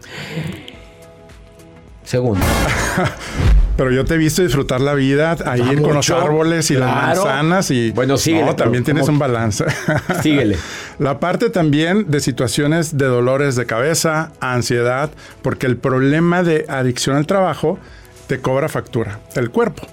Segundo. 2.04 2.44
Pero 3.76 3.92
yo 3.92 4.04
te 4.04 4.14
he 4.14 4.18
visto 4.18 4.42
disfrutar 4.42 4.80
la 4.80 4.94
vida 4.94 5.36
ahí 5.46 5.62
Ah, 5.62 5.80
con 5.80 5.94
los 5.94 6.10
árboles 6.10 6.68
y 6.72 6.74
las 6.74 6.92
manzanas 6.92 7.70
y 7.70 7.92
Bueno, 7.92 8.16
síguele, 8.16 8.46
no, 8.46 8.56
también 8.56 8.82
tienes 8.82 9.02
¿cómo? 9.02 9.12
un 9.12 9.18
balance. 9.20 9.64
Síguele. 10.22 10.56
La 10.98 11.20
parte 11.20 11.48
también 11.48 12.10
de 12.10 12.18
situaciones 12.18 12.98
de 12.98 13.06
dolores 13.06 13.54
de 13.54 13.66
cabeza, 13.66 14.32
ansiedad, 14.40 15.10
porque 15.42 15.66
el 15.66 15.76
problema 15.76 16.42
de 16.42 16.64
adicción 16.68 17.14
al 17.14 17.26
trabajo 17.26 17.78
te 18.26 18.40
cobra 18.40 18.68
factura, 18.68 19.20
el 19.36 19.50
cuerpo. 19.50 19.86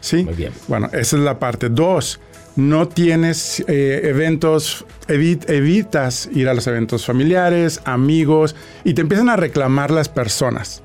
¿Sí? 0.00 0.24
Muy 0.24 0.34
bien. 0.34 0.52
Bueno, 0.66 0.88
esa 0.92 1.16
es 1.16 1.22
la 1.22 1.38
parte. 1.38 1.68
Dos, 1.68 2.18
no 2.58 2.88
tienes 2.88 3.64
eh, 3.68 4.00
eventos, 4.02 4.84
evi- 5.06 5.48
evitas 5.48 6.28
ir 6.32 6.48
a 6.48 6.54
los 6.54 6.66
eventos 6.66 7.06
familiares, 7.06 7.80
amigos, 7.84 8.56
y 8.82 8.94
te 8.94 9.02
empiezan 9.02 9.28
a 9.28 9.36
reclamar 9.36 9.92
las 9.92 10.08
personas. 10.08 10.82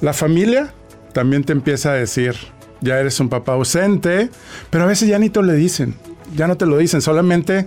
La 0.00 0.12
familia 0.12 0.72
también 1.12 1.42
te 1.42 1.52
empieza 1.52 1.90
a 1.90 1.94
decir, 1.94 2.36
ya 2.80 3.00
eres 3.00 3.18
un 3.18 3.28
papá 3.28 3.54
ausente, 3.54 4.30
pero 4.70 4.84
a 4.84 4.86
veces 4.86 5.08
ya 5.08 5.18
ni 5.18 5.28
te 5.28 5.42
lo 5.42 5.52
dicen, 5.52 5.96
ya 6.36 6.46
no 6.46 6.56
te 6.56 6.66
lo 6.66 6.78
dicen, 6.78 7.02
solamente 7.02 7.66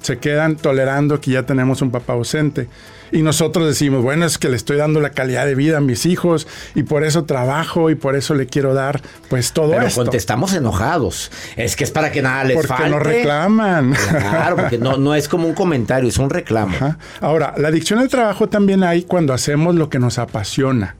se 0.00 0.18
quedan 0.18 0.54
tolerando 0.54 1.20
que 1.20 1.32
ya 1.32 1.42
tenemos 1.42 1.82
un 1.82 1.90
papá 1.90 2.12
ausente. 2.12 2.68
Y 3.14 3.22
nosotros 3.22 3.66
decimos, 3.68 4.02
bueno, 4.02 4.26
es 4.26 4.38
que 4.38 4.48
le 4.48 4.56
estoy 4.56 4.76
dando 4.76 5.00
la 5.00 5.10
calidad 5.10 5.46
de 5.46 5.54
vida 5.54 5.78
a 5.78 5.80
mis 5.80 6.04
hijos 6.04 6.48
y 6.74 6.82
por 6.82 7.04
eso 7.04 7.24
trabajo 7.24 7.88
y 7.90 7.94
por 7.94 8.16
eso 8.16 8.34
le 8.34 8.46
quiero 8.46 8.74
dar 8.74 9.00
pues 9.30 9.52
todo 9.52 9.70
Pero 9.70 9.86
esto. 9.86 10.02
contestamos 10.02 10.52
enojados. 10.52 11.30
Es 11.56 11.76
que 11.76 11.84
es 11.84 11.92
para 11.92 12.10
que 12.10 12.22
nada 12.22 12.42
les 12.42 12.56
Porque 12.56 12.68
falte. 12.68 12.90
nos 12.90 13.02
reclaman. 13.02 13.94
Claro, 14.10 14.56
porque 14.56 14.78
no, 14.78 14.96
no 14.96 15.14
es 15.14 15.28
como 15.28 15.46
un 15.46 15.54
comentario, 15.54 16.08
es 16.08 16.18
un 16.18 16.28
reclamo. 16.28 16.74
Ajá. 16.74 16.98
Ahora, 17.20 17.54
la 17.56 17.68
adicción 17.68 18.00
al 18.00 18.08
trabajo 18.08 18.48
también 18.48 18.82
hay 18.82 19.04
cuando 19.04 19.32
hacemos 19.32 19.76
lo 19.76 19.88
que 19.88 20.00
nos 20.00 20.18
apasiona. 20.18 20.96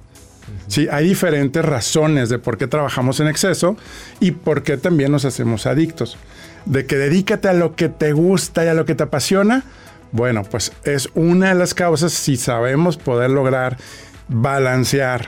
Sí, 0.68 0.86
hay 0.90 1.08
diferentes 1.08 1.64
razones 1.64 2.28
de 2.28 2.38
por 2.38 2.58
qué 2.58 2.66
trabajamos 2.66 3.18
en 3.20 3.26
exceso 3.28 3.76
y 4.20 4.30
por 4.30 4.62
qué 4.62 4.76
también 4.76 5.10
nos 5.10 5.24
hacemos 5.24 5.66
adictos. 5.66 6.16
De 6.64 6.86
que 6.86 6.96
dedícate 6.96 7.48
a 7.48 7.52
lo 7.54 7.74
que 7.74 7.88
te 7.88 8.12
gusta 8.12 8.64
y 8.64 8.68
a 8.68 8.74
lo 8.74 8.84
que 8.84 8.94
te 8.94 9.02
apasiona, 9.02 9.64
bueno, 10.14 10.44
pues 10.44 10.70
es 10.84 11.08
una 11.14 11.48
de 11.48 11.54
las 11.56 11.74
causas 11.74 12.12
si 12.12 12.36
sabemos 12.36 12.96
poder 12.96 13.30
lograr 13.30 13.76
balancear. 14.28 15.26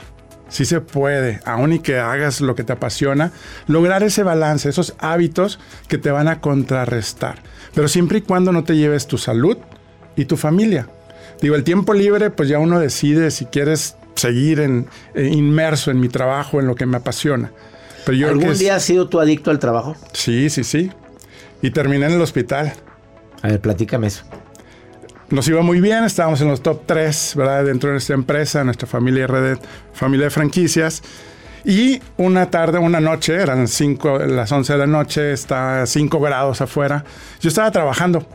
Si 0.49 0.63
se 0.63 0.79
puede, 0.79 1.41
aun 1.43 1.73
y 1.73 1.79
que 1.79 1.99
hagas 1.99 2.39
lo 2.39 2.55
que 2.55 2.63
te 2.63 2.71
apasiona, 2.71 3.33
lograr 3.67 4.01
ese 4.03 4.23
balance, 4.23 4.69
esos 4.69 4.95
hábitos 4.99 5.59
que 5.89 5.97
te 5.97 6.09
van 6.09 6.29
a 6.29 6.39
contrarrestar. 6.39 7.39
Pero 7.75 7.89
siempre 7.89 8.19
y 8.19 8.21
cuando 8.21 8.53
no 8.53 8.63
te 8.63 8.77
lleves 8.77 9.07
tu 9.07 9.17
salud 9.17 9.57
y 10.15 10.23
tu 10.23 10.37
familia. 10.37 10.87
Digo, 11.41 11.55
el 11.55 11.65
tiempo 11.65 11.93
libre, 11.93 12.29
pues 12.29 12.47
ya 12.47 12.59
uno 12.59 12.79
decide 12.79 13.29
si 13.29 13.45
quieres 13.45 13.97
seguir 14.15 14.61
en, 14.61 14.87
eh, 15.15 15.25
inmerso 15.27 15.91
en 15.91 15.99
mi 15.99 16.07
trabajo, 16.07 16.61
en 16.61 16.67
lo 16.67 16.75
que 16.75 16.85
me 16.85 16.95
apasiona. 16.95 17.51
Pero 18.05 18.17
yo 18.17 18.29
¿Algún 18.29 18.45
es- 18.51 18.59
día 18.59 18.77
has 18.77 18.83
sido 18.83 19.09
tú 19.09 19.19
adicto 19.19 19.51
al 19.51 19.59
trabajo? 19.59 19.97
Sí, 20.13 20.49
sí, 20.49 20.63
sí. 20.63 20.91
Y 21.61 21.71
terminé 21.71 22.05
en 22.05 22.13
el 22.13 22.21
hospital. 22.21 22.71
A 23.41 23.49
ver, 23.49 23.59
platícame 23.59 24.07
eso. 24.07 24.23
Nos 25.29 25.45
iba 25.49 25.61
muy 25.61 25.81
bien, 25.81 26.05
estábamos 26.05 26.39
en 26.39 26.47
los 26.47 26.61
top 26.61 26.83
3, 26.85 27.33
¿verdad? 27.35 27.65
Dentro 27.65 27.89
de 27.89 27.95
nuestra 27.95 28.15
empresa, 28.15 28.63
nuestra 28.63 28.87
familia 28.87 29.27
de 29.27 30.29
franquicias. 30.29 31.03
Y 31.65 32.01
una 32.15 32.49
tarde, 32.49 32.79
una 32.79 33.01
noche, 33.01 33.35
eran 33.35 33.67
cinco, 33.67 34.19
las 34.19 34.49
11 34.53 34.71
de 34.71 34.79
la 34.79 34.87
noche, 34.87 35.33
está 35.33 35.81
a 35.81 35.85
5 35.85 36.21
grados 36.21 36.61
afuera. 36.61 37.03
Yo 37.41 37.49
estaba 37.49 37.69
trabajando. 37.71 38.25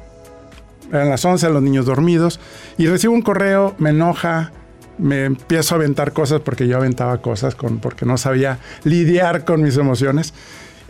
Eran 0.92 1.09
las 1.09 1.24
11, 1.24 1.48
los 1.48 1.62
niños 1.62 1.87
dormidos. 1.87 2.38
Y 2.76 2.87
recibo 2.88 3.14
un 3.14 3.22
correo, 3.22 3.74
me 3.78 3.88
enoja, 3.88 4.52
me 4.98 5.24
empiezo 5.24 5.74
a 5.74 5.78
aventar 5.78 6.12
cosas 6.12 6.42
porque 6.42 6.68
yo 6.68 6.76
aventaba 6.76 7.22
cosas 7.22 7.55
con, 7.55 7.78
porque 7.78 8.05
no 8.05 8.18
sabía 8.18 8.59
lidiar 8.85 9.46
con 9.46 9.62
mis 9.62 9.78
emociones. 9.78 10.35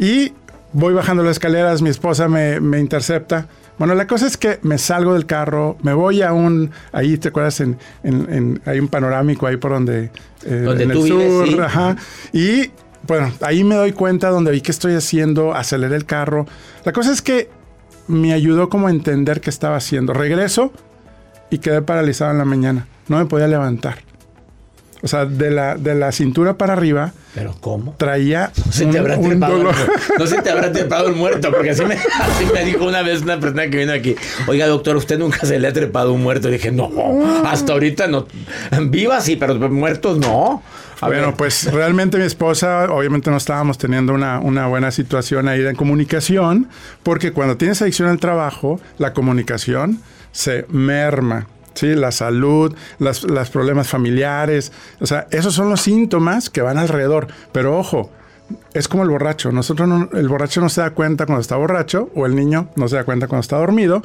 Y 0.01 0.33
voy 0.73 0.95
bajando 0.95 1.23
las 1.23 1.33
escaleras, 1.37 1.81
mi 1.81 1.91
esposa 1.91 2.27
me 2.27 2.81
intercepta. 2.81 3.47
Bueno, 3.79 3.95
la 3.95 4.07
cosa 4.07 4.27
es 4.27 4.37
que 4.37 4.59
me 4.63 4.79
salgo 4.79 5.15
del 5.15 5.27
carro, 5.27 5.77
me 5.83 5.93
voy 5.93 6.23
a 6.23 6.33
un, 6.33 6.71
ahí 6.93 7.17
te 7.19 7.29
acuerdas, 7.29 7.61
en, 7.61 7.79
en- 8.05 8.33
en- 8.33 8.63
hay 8.67 8.79
un 8.79 8.89
panorámico 8.89 9.47
ahí 9.47 9.57
por 9.57 9.73
donde, 9.73 10.11
eh, 10.45 10.63
Donde 10.65 10.85
en 10.85 10.93
tú 10.93 11.05
el 11.07 11.13
vives, 11.13 11.33
sur, 11.33 11.47
sí. 11.49 11.59
ajá. 11.59 11.97
Y 12.33 12.71
bueno, 13.09 13.33
ahí 13.41 13.65
me 13.65 13.75
doy 13.75 13.93
cuenta 13.93 14.29
donde 14.29 14.53
vi 14.53 14.61
que 14.61 14.71
estoy 14.71 14.95
haciendo, 14.95 15.55
aceleré 15.55 15.97
el 15.97 16.05
carro. 16.05 16.47
La 16.85 16.93
cosa 16.93 17.13
es 17.13 17.23
que 17.23 17.49
me 18.07 18.33
ayudó 18.33 18.69
como 18.69 18.87
a 18.87 18.91
entender 18.91 19.41
qué 19.41 19.51
estaba 19.51 19.77
haciendo. 19.77 20.13
Regreso 20.13 20.73
y 21.51 21.59
quedé 21.59 21.83
paralizado 21.83 22.31
en 22.31 22.39
la 22.39 22.45
mañana. 22.45 22.87
No 23.09 23.19
me 23.19 23.25
podía 23.27 23.49
levantar. 23.49 23.99
O 25.03 25.09
sea, 25.09 25.27
de 25.27 25.51
la, 25.51 25.77
de 25.77 25.95
la 25.95 26.13
cintura 26.13 26.57
para 26.57 26.75
arriba 26.75 27.13
¿Pero 27.35 27.55
cómo? 27.61 27.95
Traía 27.97 28.53
No 28.67 28.73
se 28.73 28.85
un, 28.85 28.93
te 28.93 28.99
habrá 28.99 29.17
un 29.17 29.29
trepado, 29.31 29.57
dolor. 29.59 29.75
no 30.19 30.27
se 30.27 30.43
te 30.43 30.51
habrá 30.51 30.71
trepado 30.71 31.09
el 31.09 31.17
muerto, 31.17 31.51
porque 31.51 31.71
así 31.71 31.85
me, 31.85 31.95
así 31.95 32.45
me 32.53 32.65
dijo 32.65 32.85
una 32.85 33.03
vez 33.03 33.23
una 33.23 33.41
persona 33.41 33.69
que 33.69 33.79
vino 33.79 33.93
aquí. 33.93 34.15
Oiga, 34.47 34.67
doctor, 34.67 34.97
¿usted 34.97 35.19
nunca 35.19 35.39
se 35.47 35.59
le 35.59 35.67
ha 35.67 35.73
trepado 35.73 36.13
un 36.13 36.23
muerto? 36.23 36.49
Y 36.49 36.53
dije, 36.53 36.71
no, 36.71 36.91
hasta 37.47 37.73
ahorita 37.73 38.07
no. 38.07 38.27
Vivas 38.89 39.25
sí, 39.25 39.37
pero 39.37 39.55
muertos 39.71 40.19
no. 40.19 40.63
A 41.01 41.07
bueno, 41.09 41.29
ver, 41.29 41.35
pues 41.37 41.73
realmente 41.73 42.19
mi 42.19 42.25
esposa, 42.25 42.85
obviamente 42.93 43.31
no 43.31 43.39
estábamos 43.39 43.77
teniendo 43.79 44.13
una, 44.13 44.39
una 44.39 44.69
buena 44.69 44.91
situación 44.93 45.49
ahí 45.49 45.61
de 45.61 45.75
comunicación, 45.75 46.69
porque 47.03 47.33
cuando 47.33 47.57
tienes 47.57 47.83
adicción 47.83 48.09
al 48.09 48.19
trabajo, 48.19 48.79
la 48.99 49.13
comunicación 49.13 50.01
se 50.33 50.67
merma. 50.69 51.49
Sí, 51.75 51.95
la 51.95 52.13
salud, 52.13 52.75
las- 52.99 53.23
los 53.25 53.51
problemas 53.51 53.89
familiares, 53.89 54.73
o 55.01 55.07
sea, 55.07 55.27
esos 55.31 55.55
son 55.55 55.69
los 55.71 55.81
síntomas 55.81 56.51
que 56.51 56.61
van 56.63 56.79
alrededor. 56.79 57.29
Pero 57.53 57.79
ojo, 57.79 58.11
es 58.75 58.89
como 58.89 59.03
el 59.03 59.09
borracho. 59.09 59.53
Nosotros 59.53 59.89
no- 59.89 60.09
el 60.13 60.29
borracho 60.29 60.61
no 60.61 60.69
se 60.69 60.81
da 60.83 60.91
cuenta 60.91 61.27
cuando 61.27 61.41
está 61.41 61.57
borracho 61.57 62.11
o 62.15 62.27
el 62.27 62.35
niño 62.35 62.69
no 62.77 62.89
se 62.89 62.97
da 62.97 63.05
cuenta 63.05 63.27
cuando 63.27 63.41
está 63.43 63.57
dormido, 63.57 64.03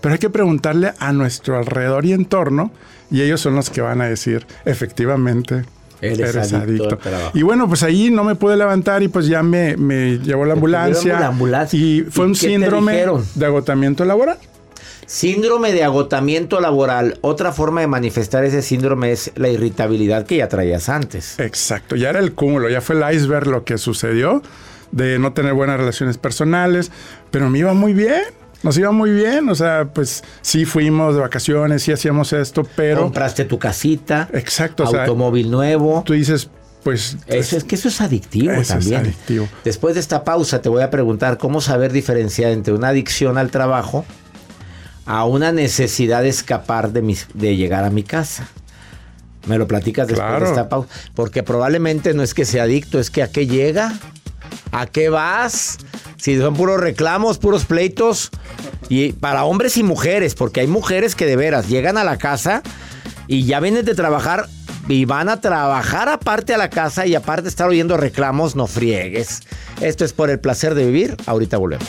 pero 0.00 0.14
hay 0.14 0.18
que 0.18 0.30
preguntarle 0.30 0.92
a 0.98 1.12
nuestro 1.12 1.58
alrededor 1.58 2.06
y 2.06 2.12
entorno 2.12 2.70
y 3.10 3.20
ellos 3.22 3.40
son 3.40 3.54
los 3.56 3.68
que 3.70 3.80
van 3.82 4.00
a 4.00 4.06
decir, 4.06 4.46
efectivamente, 4.64 5.64
Eres 6.02 6.34
adicto 6.54 6.88
al 6.92 6.96
trabajo. 6.98 7.30
Y 7.34 7.42
bueno, 7.42 7.68
pues 7.68 7.82
ahí 7.82 8.10
no 8.10 8.24
me 8.24 8.34
pude 8.34 8.56
levantar 8.56 9.02
y 9.02 9.08
pues 9.08 9.26
ya 9.26 9.42
me, 9.42 9.76
me 9.76 10.18
llevó 10.18 10.46
la 10.46 10.54
ambulancia. 10.54 11.20
la 11.20 11.26
ambulancia. 11.26 11.78
Y 11.78 12.06
fue 12.10 12.24
¿Y 12.24 12.28
un 12.28 12.34
síndrome 12.34 13.04
de 13.34 13.44
agotamiento 13.44 14.06
laboral. 14.06 14.38
Síndrome 15.10 15.72
de 15.72 15.82
agotamiento 15.82 16.60
laboral. 16.60 17.18
Otra 17.20 17.50
forma 17.50 17.80
de 17.80 17.88
manifestar 17.88 18.44
ese 18.44 18.62
síndrome 18.62 19.10
es 19.10 19.32
la 19.34 19.48
irritabilidad 19.48 20.24
que 20.24 20.36
ya 20.36 20.48
traías 20.48 20.88
antes. 20.88 21.36
Exacto, 21.40 21.96
ya 21.96 22.10
era 22.10 22.20
el 22.20 22.32
cúmulo, 22.32 22.68
ya 22.68 22.80
fue 22.80 22.94
el 22.94 23.16
iceberg 23.16 23.48
lo 23.48 23.64
que 23.64 23.76
sucedió 23.76 24.40
de 24.92 25.18
no 25.18 25.32
tener 25.32 25.54
buenas 25.54 25.78
relaciones 25.78 26.16
personales, 26.16 26.92
pero 27.32 27.50
me 27.50 27.58
iba 27.58 27.74
muy 27.74 27.92
bien, 27.92 28.22
nos 28.62 28.78
iba 28.78 28.92
muy 28.92 29.10
bien, 29.10 29.48
o 29.48 29.54
sea, 29.56 29.88
pues 29.92 30.22
sí 30.42 30.64
fuimos 30.64 31.16
de 31.16 31.20
vacaciones, 31.22 31.82
sí 31.82 31.90
hacíamos 31.90 32.32
esto, 32.32 32.64
pero... 32.76 33.02
Compraste 33.02 33.44
tu 33.44 33.58
casita, 33.58 34.28
Exacto, 34.32 34.84
o 34.84 34.86
sea, 34.86 35.02
automóvil 35.02 35.50
nuevo. 35.50 36.04
tú 36.06 36.12
dices, 36.12 36.50
pues... 36.84 37.16
Eso 37.26 37.56
es 37.56 37.64
que 37.64 37.74
eso 37.74 37.88
es 37.88 38.00
adictivo 38.00 38.52
Eso 38.52 38.60
es 38.60 38.68
también. 38.68 39.00
adictivo. 39.00 39.48
Después 39.64 39.94
de 39.94 40.00
esta 40.00 40.22
pausa 40.22 40.62
te 40.62 40.68
voy 40.68 40.82
a 40.82 40.90
preguntar 40.90 41.36
cómo 41.36 41.60
saber 41.60 41.90
diferenciar 41.90 42.52
entre 42.52 42.74
una 42.74 42.88
adicción 42.90 43.38
al 43.38 43.50
trabajo 43.50 44.04
a 45.12 45.24
una 45.24 45.50
necesidad 45.50 46.22
de 46.22 46.28
escapar 46.28 46.92
de, 46.92 47.02
mis, 47.02 47.26
de 47.34 47.56
llegar 47.56 47.82
a 47.84 47.90
mi 47.90 48.04
casa. 48.04 48.46
Me 49.48 49.58
lo 49.58 49.66
platicas 49.66 50.06
después 50.06 50.24
Claro. 50.28 50.44
de 50.44 50.50
esta 50.52 50.68
pausa. 50.68 50.88
Porque 51.16 51.42
probablemente 51.42 52.14
no 52.14 52.22
es 52.22 52.32
que 52.32 52.44
sea 52.44 52.62
adicto, 52.62 53.00
es 53.00 53.10
que 53.10 53.24
a 53.24 53.28
qué 53.28 53.48
llega, 53.48 53.92
a 54.70 54.86
qué 54.86 55.08
vas. 55.08 55.78
Si 56.16 56.38
son 56.38 56.54
puros 56.54 56.78
reclamos, 56.80 57.38
puros 57.38 57.64
pleitos. 57.64 58.30
Y 58.88 59.10
para 59.12 59.44
hombres 59.44 59.76
y 59.78 59.82
mujeres, 59.82 60.36
porque 60.36 60.60
hay 60.60 60.68
mujeres 60.68 61.16
que 61.16 61.26
de 61.26 61.34
veras 61.34 61.68
llegan 61.68 61.96
a 61.96 62.04
la 62.04 62.16
casa 62.16 62.62
y 63.26 63.46
ya 63.46 63.58
vienen 63.58 63.84
de 63.84 63.96
trabajar 63.96 64.46
y 64.88 65.06
van 65.06 65.28
a 65.28 65.40
trabajar 65.40 66.08
aparte 66.08 66.54
a 66.54 66.58
la 66.58 66.70
casa 66.70 67.04
y 67.06 67.16
aparte 67.16 67.48
estar 67.48 67.68
oyendo 67.68 67.96
reclamos, 67.96 68.54
no 68.54 68.68
friegues. 68.68 69.40
Esto 69.80 70.04
es 70.04 70.12
por 70.12 70.30
el 70.30 70.38
placer 70.38 70.74
de 70.76 70.86
vivir. 70.86 71.16
Ahorita 71.26 71.56
volvemos. 71.56 71.88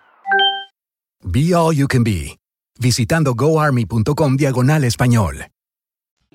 Be 1.23 1.53
All 1.53 1.75
You 1.75 1.87
Can 1.87 2.03
Be, 2.03 2.37
visitando 2.79 3.35
goarmy.com 3.35 4.37
diagonal 4.37 4.83
español. 4.83 5.47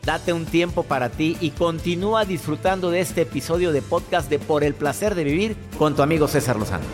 Date 0.04 0.32
un 0.32 0.44
tiempo 0.44 0.84
para 0.84 1.08
ti 1.08 1.36
y 1.40 1.50
continúa 1.50 2.24
disfrutando 2.24 2.90
de 2.90 3.00
este 3.00 3.22
episodio 3.22 3.72
de 3.72 3.82
podcast 3.82 4.30
de 4.30 4.38
Por 4.38 4.62
el 4.62 4.74
placer 4.74 5.14
de 5.14 5.24
vivir 5.24 5.56
con 5.78 5.96
tu 5.96 6.02
amigo 6.02 6.28
César 6.28 6.56
Lozano. 6.56 6.84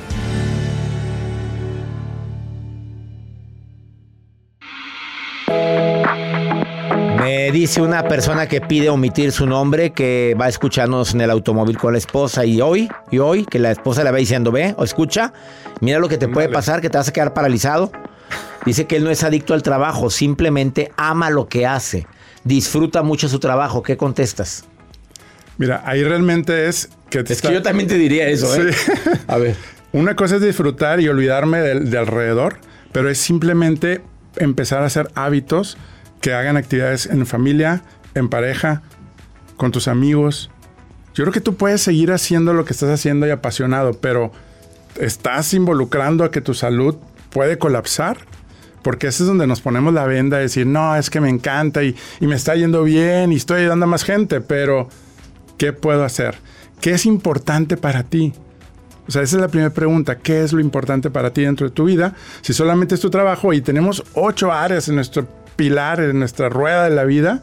Me 7.43 7.51
dice 7.51 7.83
una 7.83 8.05
persona 8.07 8.47
que 8.47 8.61
pide 8.61 8.89
omitir 8.89 9.33
su 9.33 9.47
nombre 9.47 9.91
que 9.91 10.37
va 10.41 10.45
a 10.45 10.49
escucharnos 10.49 11.13
en 11.13 11.23
el 11.23 11.31
automóvil 11.31 11.77
con 11.77 11.91
la 11.93 11.99
esposa 11.99 12.45
y 12.45 12.61
hoy, 12.61 12.89
y 13.11 13.19
hoy, 13.19 13.45
que 13.45 13.59
la 13.59 13.73
esposa 13.73 14.05
le 14.05 14.13
va 14.13 14.19
diciendo, 14.19 14.53
ve, 14.53 14.77
o 14.79 14.85
escucha, 14.85 15.33
mira 15.81 15.99
lo 15.99 16.09
que 16.09 16.19
te 16.19 16.29
puede 16.29 16.49
pasar, 16.49 16.81
que 16.81 16.89
te 16.89 16.99
vas 16.99 17.09
a 17.09 17.13
quedar 17.13 17.35
paralizado. 17.35 17.91
Dice 18.65 18.87
que 18.87 18.95
él 18.95 19.03
no 19.03 19.11
es 19.11 19.25
adicto 19.25 19.55
al 19.55 19.63
trabajo, 19.65 20.09
simplemente 20.09 20.93
ama 20.97 21.31
lo 21.31 21.49
que 21.49 21.67
hace, 21.67 22.07
disfruta 22.45 23.03
mucho 23.03 23.29
su 23.29 23.41
trabajo. 23.41 23.83
¿Qué 23.83 23.97
contestas? 23.97 24.65
Mira, 25.59 25.83
ahí 25.85 26.05
realmente 26.05 26.69
es 26.69 26.91
que... 27.11 27.25
te 27.25 27.33
Es 27.33 27.43
que 27.43 27.53
yo 27.53 27.61
también 27.61 27.89
te 27.89 27.97
diría 27.99 28.29
eso, 28.29 28.55
¿eh? 28.55 28.73
Sí. 28.73 29.01
A 29.27 29.37
ver. 29.39 29.57
Una 29.93 30.15
cosa 30.15 30.37
es 30.37 30.43
disfrutar 30.43 31.01
y 31.01 31.09
olvidarme 31.09 31.59
del- 31.59 31.91
de, 31.91 31.99
alrededor, 31.99 32.59
pero 32.93 33.11
es 33.11 33.19
simplemente 33.19 34.01
empezar 34.37 34.85
a 34.85 34.87
hacer 34.87 35.11
hábitos 35.17 35.77
que 36.23 36.33
hagan 36.33 36.57
actividades 36.57 37.05
en 37.07 37.27
familia, 37.27 37.83
en 38.15 38.31
pareja, 38.31 38.81
con 39.57 39.73
tus 39.73 39.89
amigos. 39.89 40.51
Yo 41.15 41.25
creo 41.25 41.33
que 41.33 41.43
tú 41.43 41.57
puedes 41.57 41.83
seguir 41.83 42.13
haciendo 42.13 42.55
lo 42.55 42.65
que 42.65 42.73
estás 42.73 42.89
haciendo 42.89 43.27
y 43.27 43.31
apasionado, 43.31 43.93
pero 43.93 44.33
estás 44.99 45.53
involucrando 45.53 46.25
a 46.25 46.31
que 46.31 46.41
tu 46.41 46.55
salud 46.55 46.97
puede 47.31 47.59
colapsar. 47.59 48.19
Porque 48.83 49.09
ese 49.09 49.25
es 49.25 49.29
donde 49.29 49.47
nos 49.47 49.61
ponemos 49.61 49.93
la 49.95 50.07
venda 50.07 50.39
de 50.39 50.45
decir, 50.45 50.67
no, 50.67 50.97
es 50.97 51.11
que 51.11 51.21
me 51.21 51.29
encanta 51.29 51.85
y, 51.85 51.95
y 52.21 52.27
me 52.27 52.35
está 52.35 52.57
yendo 52.57 52.83
bien 52.83 53.31
y 53.31 53.37
estoy 53.37 53.61
ayudando 53.61 53.85
a 53.85 53.89
más 53.89 54.03
gente, 54.03 54.41
pero 54.41 54.89
¿qué 55.57 55.73
puedo 55.73 56.05
hacer? 56.05 56.37
¿Qué 56.81 56.93
es 56.93 57.07
importante 57.07 57.77
para 57.77 58.03
ti? 58.03 58.33
O 59.07 59.11
sea, 59.11 59.23
esa 59.23 59.37
es 59.37 59.43
la 59.43 59.49
primera 59.49 59.71
pregunta. 59.71 60.19
¿Qué 60.19 60.43
es 60.43 60.53
lo 60.53 60.61
importante 60.61 61.11
para 61.11 61.33
ti 61.33 61.43
dentro 61.43 61.69
de 61.69 61.75
tu 61.75 61.85
vida? 61.85 62.15
Si 62.41 62.53
solamente 62.53 62.95
es 62.95 63.01
tu 63.01 63.11
trabajo 63.11 63.53
y 63.53 63.61
tenemos 63.61 64.03
ocho 64.15 64.53
áreas 64.53 64.89
en 64.89 64.97
nuestro 64.97 65.29
pilar, 65.57 66.01
en 66.01 66.19
nuestra 66.19 66.49
rueda 66.49 66.85
de 66.85 66.91
la 66.95 67.05
vida, 67.05 67.43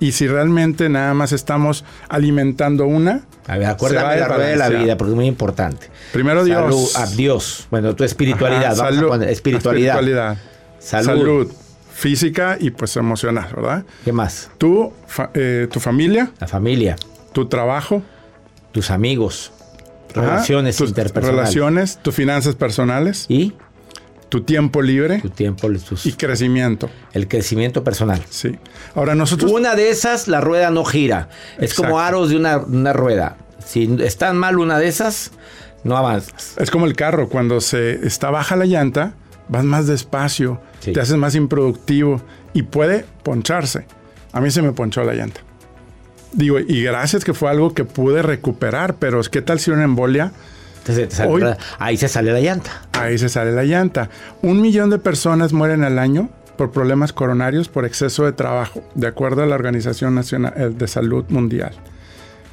y 0.00 0.12
si 0.12 0.26
realmente 0.28 0.88
nada 0.88 1.14
más 1.14 1.32
estamos 1.32 1.84
alimentando 2.08 2.86
una, 2.86 3.22
A 3.46 3.56
ver, 3.56 3.68
acuérdame 3.68 4.14
de 4.14 4.20
la 4.20 4.28
rueda 4.28 4.46
de 4.48 4.56
la 4.56 4.68
vida 4.68 4.96
porque 4.96 5.12
es 5.12 5.16
muy 5.16 5.26
importante. 5.26 5.88
Primero 6.12 6.44
Dios. 6.44 6.92
Salud, 6.92 7.08
a 7.10 7.16
Dios. 7.16 7.66
Bueno, 7.70 7.94
tu 7.94 8.04
espiritualidad. 8.04 8.72
Ajá, 8.72 8.74
vamos 8.74 8.92
a 8.92 8.94
salud, 8.96 9.08
poner 9.08 9.28
espiritualidad. 9.30 9.94
espiritualidad. 9.94 10.36
Salud. 10.78 11.06
Salud. 11.06 11.52
Física 11.94 12.58
y 12.60 12.70
pues 12.72 12.94
emocional, 12.98 13.48
¿verdad? 13.56 13.84
¿Qué 14.04 14.12
más? 14.12 14.50
Tú, 14.58 14.92
fa- 15.06 15.30
eh, 15.32 15.66
tu 15.72 15.80
familia, 15.80 16.30
La 16.40 16.46
familia, 16.46 16.96
tu 17.32 17.46
trabajo, 17.46 18.02
tus 18.72 18.90
amigos, 18.90 19.50
ajá, 20.10 20.20
relaciones 20.20 20.76
tus 20.76 20.90
interpersonales. 20.90 21.38
relaciones, 21.54 21.98
tus 22.02 22.14
finanzas 22.14 22.54
personales, 22.54 23.24
Y 23.30 23.54
tu 24.28 24.42
tiempo 24.42 24.82
libre 24.82 25.20
tu 25.20 25.30
tiempo, 25.30 25.68
tus- 25.88 26.04
y 26.06 26.12
crecimiento. 26.14 26.90
el 27.12 27.28
crecimiento 27.28 27.84
personal. 27.84 28.22
Sí. 28.28 28.56
Ahora 28.94 29.14
nosotros 29.14 29.50
Una 29.52 29.74
de 29.74 29.90
esas, 29.90 30.26
la 30.28 30.40
rueda 30.40 30.70
no 30.70 30.84
gira. 30.84 31.28
Es 31.58 31.74
como 31.74 32.00
aros 32.00 32.30
de 32.30 32.36
una, 32.36 32.58
una 32.58 32.92
rueda. 32.92 33.36
Si 33.64 33.96
están 34.02 34.36
mal 34.36 34.58
una 34.58 34.78
de 34.78 34.88
esas, 34.88 35.30
no 35.84 35.96
avanzas. 35.96 36.54
Es 36.58 36.70
como 36.70 36.86
el 36.86 36.94
carro, 36.96 37.28
cuando 37.28 37.60
se 37.60 38.06
está 38.06 38.30
baja 38.30 38.56
la 38.56 38.64
llanta, 38.66 39.14
vas 39.48 39.64
más 39.64 39.86
despacio, 39.86 40.60
Sí. 40.80 40.92
te 40.92 41.00
haces 41.00 41.16
más 41.16 41.34
improductivo 41.34 42.20
y 42.52 42.62
puede 42.62 43.04
poncharse. 43.22 43.86
A 44.32 44.40
mí 44.40 44.50
se 44.50 44.60
me 44.62 44.72
ponchó 44.72 45.02
la 45.04 45.14
llanta. 45.14 45.40
Digo, 46.32 46.58
y 46.58 46.82
gracias 46.82 47.24
que 47.24 47.32
fue 47.32 47.48
algo 47.50 47.72
que 47.72 47.84
pude 47.84 48.22
recuperar, 48.22 48.96
pero 48.96 49.20
¿qué 49.22 49.40
tal 49.40 49.58
si 49.60 49.70
una 49.70 49.84
embolia? 49.84 50.32
Ahí 51.78 51.96
se 51.96 52.08
sale 52.08 52.32
la 52.32 52.40
llanta. 52.40 52.82
Ahí 52.92 53.18
se 53.18 53.28
sale 53.28 53.52
la 53.52 53.64
llanta. 53.64 54.10
Un 54.42 54.60
millón 54.60 54.90
de 54.90 54.98
personas 54.98 55.52
mueren 55.52 55.84
al 55.84 55.98
año 55.98 56.30
por 56.56 56.70
problemas 56.70 57.12
coronarios 57.12 57.68
por 57.68 57.84
exceso 57.84 58.24
de 58.24 58.32
trabajo, 58.32 58.82
de 58.94 59.06
acuerdo 59.06 59.42
a 59.42 59.46
la 59.46 59.54
Organización 59.54 60.14
Nacional 60.14 60.54
eh, 60.56 60.70
de 60.74 60.88
Salud 60.88 61.24
Mundial. 61.28 61.72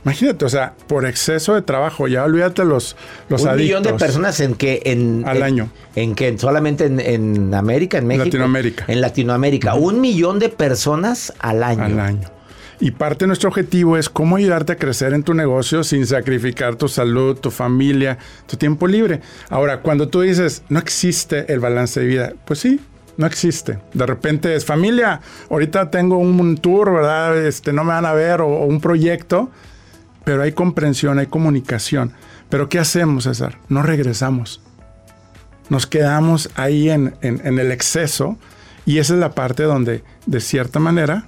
Imagínate, 0.05 0.43
o 0.43 0.49
sea, 0.49 0.73
por 0.87 1.05
exceso 1.05 1.55
de 1.55 1.61
trabajo, 1.61 2.09
ya 2.09 2.25
olvídate 2.25 2.65
los, 2.65 2.97
los 3.29 3.41
Un 3.43 3.55
millón 3.55 3.83
de 3.83 3.93
personas 3.93 4.41
en 4.41 4.55
que 4.55 4.81
en 4.83 5.23
al 5.25 5.41
año. 5.41 5.69
En 5.95 6.13
que 6.13 6.37
solamente 6.37 6.85
en, 6.85 7.53
América, 7.53 7.99
en 7.99 8.07
México. 8.07 8.25
Latinoamérica. 8.25 8.83
En 8.89 8.99
Latinoamérica. 8.99 9.75
Un 9.75 10.01
millón 10.01 10.39
de 10.39 10.49
personas 10.49 11.33
al 11.39 11.63
año. 11.63 11.83
Al 11.85 11.99
año. 12.01 12.29
Y 12.79 12.91
parte 12.91 13.25
de 13.25 13.27
nuestro 13.27 13.49
objetivo 13.49 13.97
es 13.97 14.09
cómo 14.09 14.35
ayudarte 14.35 14.73
a 14.73 14.77
crecer 14.77 15.13
en 15.13 15.23
tu 15.23 15.33
negocio 15.33 15.83
sin 15.83 16.05
sacrificar 16.05 16.75
tu 16.75 16.87
salud, 16.87 17.37
tu 17.37 17.51
familia, 17.51 18.17
tu 18.47 18.57
tiempo 18.57 18.87
libre. 18.87 19.21
Ahora, 19.49 19.81
cuando 19.81 20.09
tú 20.09 20.21
dices, 20.21 20.63
no 20.69 20.79
existe 20.79 21.51
el 21.53 21.59
balance 21.59 21.99
de 21.99 22.05
vida, 22.05 22.33
pues 22.45 22.59
sí, 22.59 22.79
no 23.17 23.25
existe. 23.25 23.79
De 23.93 24.05
repente 24.05 24.55
es 24.55 24.65
familia, 24.65 25.21
ahorita 25.49 25.91
tengo 25.91 26.17
un 26.17 26.57
tour, 26.57 26.91
¿verdad? 26.93 27.45
Este, 27.45 27.71
no 27.73 27.83
me 27.83 27.93
van 27.93 28.05
a 28.05 28.13
ver 28.13 28.41
o 28.41 28.65
un 28.65 28.81
proyecto 28.81 29.51
pero 30.23 30.43
hay 30.43 30.53
comprensión, 30.53 31.19
hay 31.19 31.27
comunicación. 31.27 32.13
Pero 32.49 32.69
¿qué 32.69 32.79
hacemos, 32.79 33.25
César? 33.25 33.59
No 33.69 33.83
regresamos. 33.83 34.61
Nos 35.69 35.87
quedamos 35.87 36.49
ahí 36.55 36.89
en, 36.89 37.15
el 37.21 37.71
exceso 37.71 38.37
y 38.85 38.99
esa 38.99 39.13
es 39.13 39.19
la 39.19 39.31
parte 39.31 39.63
donde, 39.63 40.03
de 40.25 40.39
cierta 40.39 40.79
manera, 40.79 41.25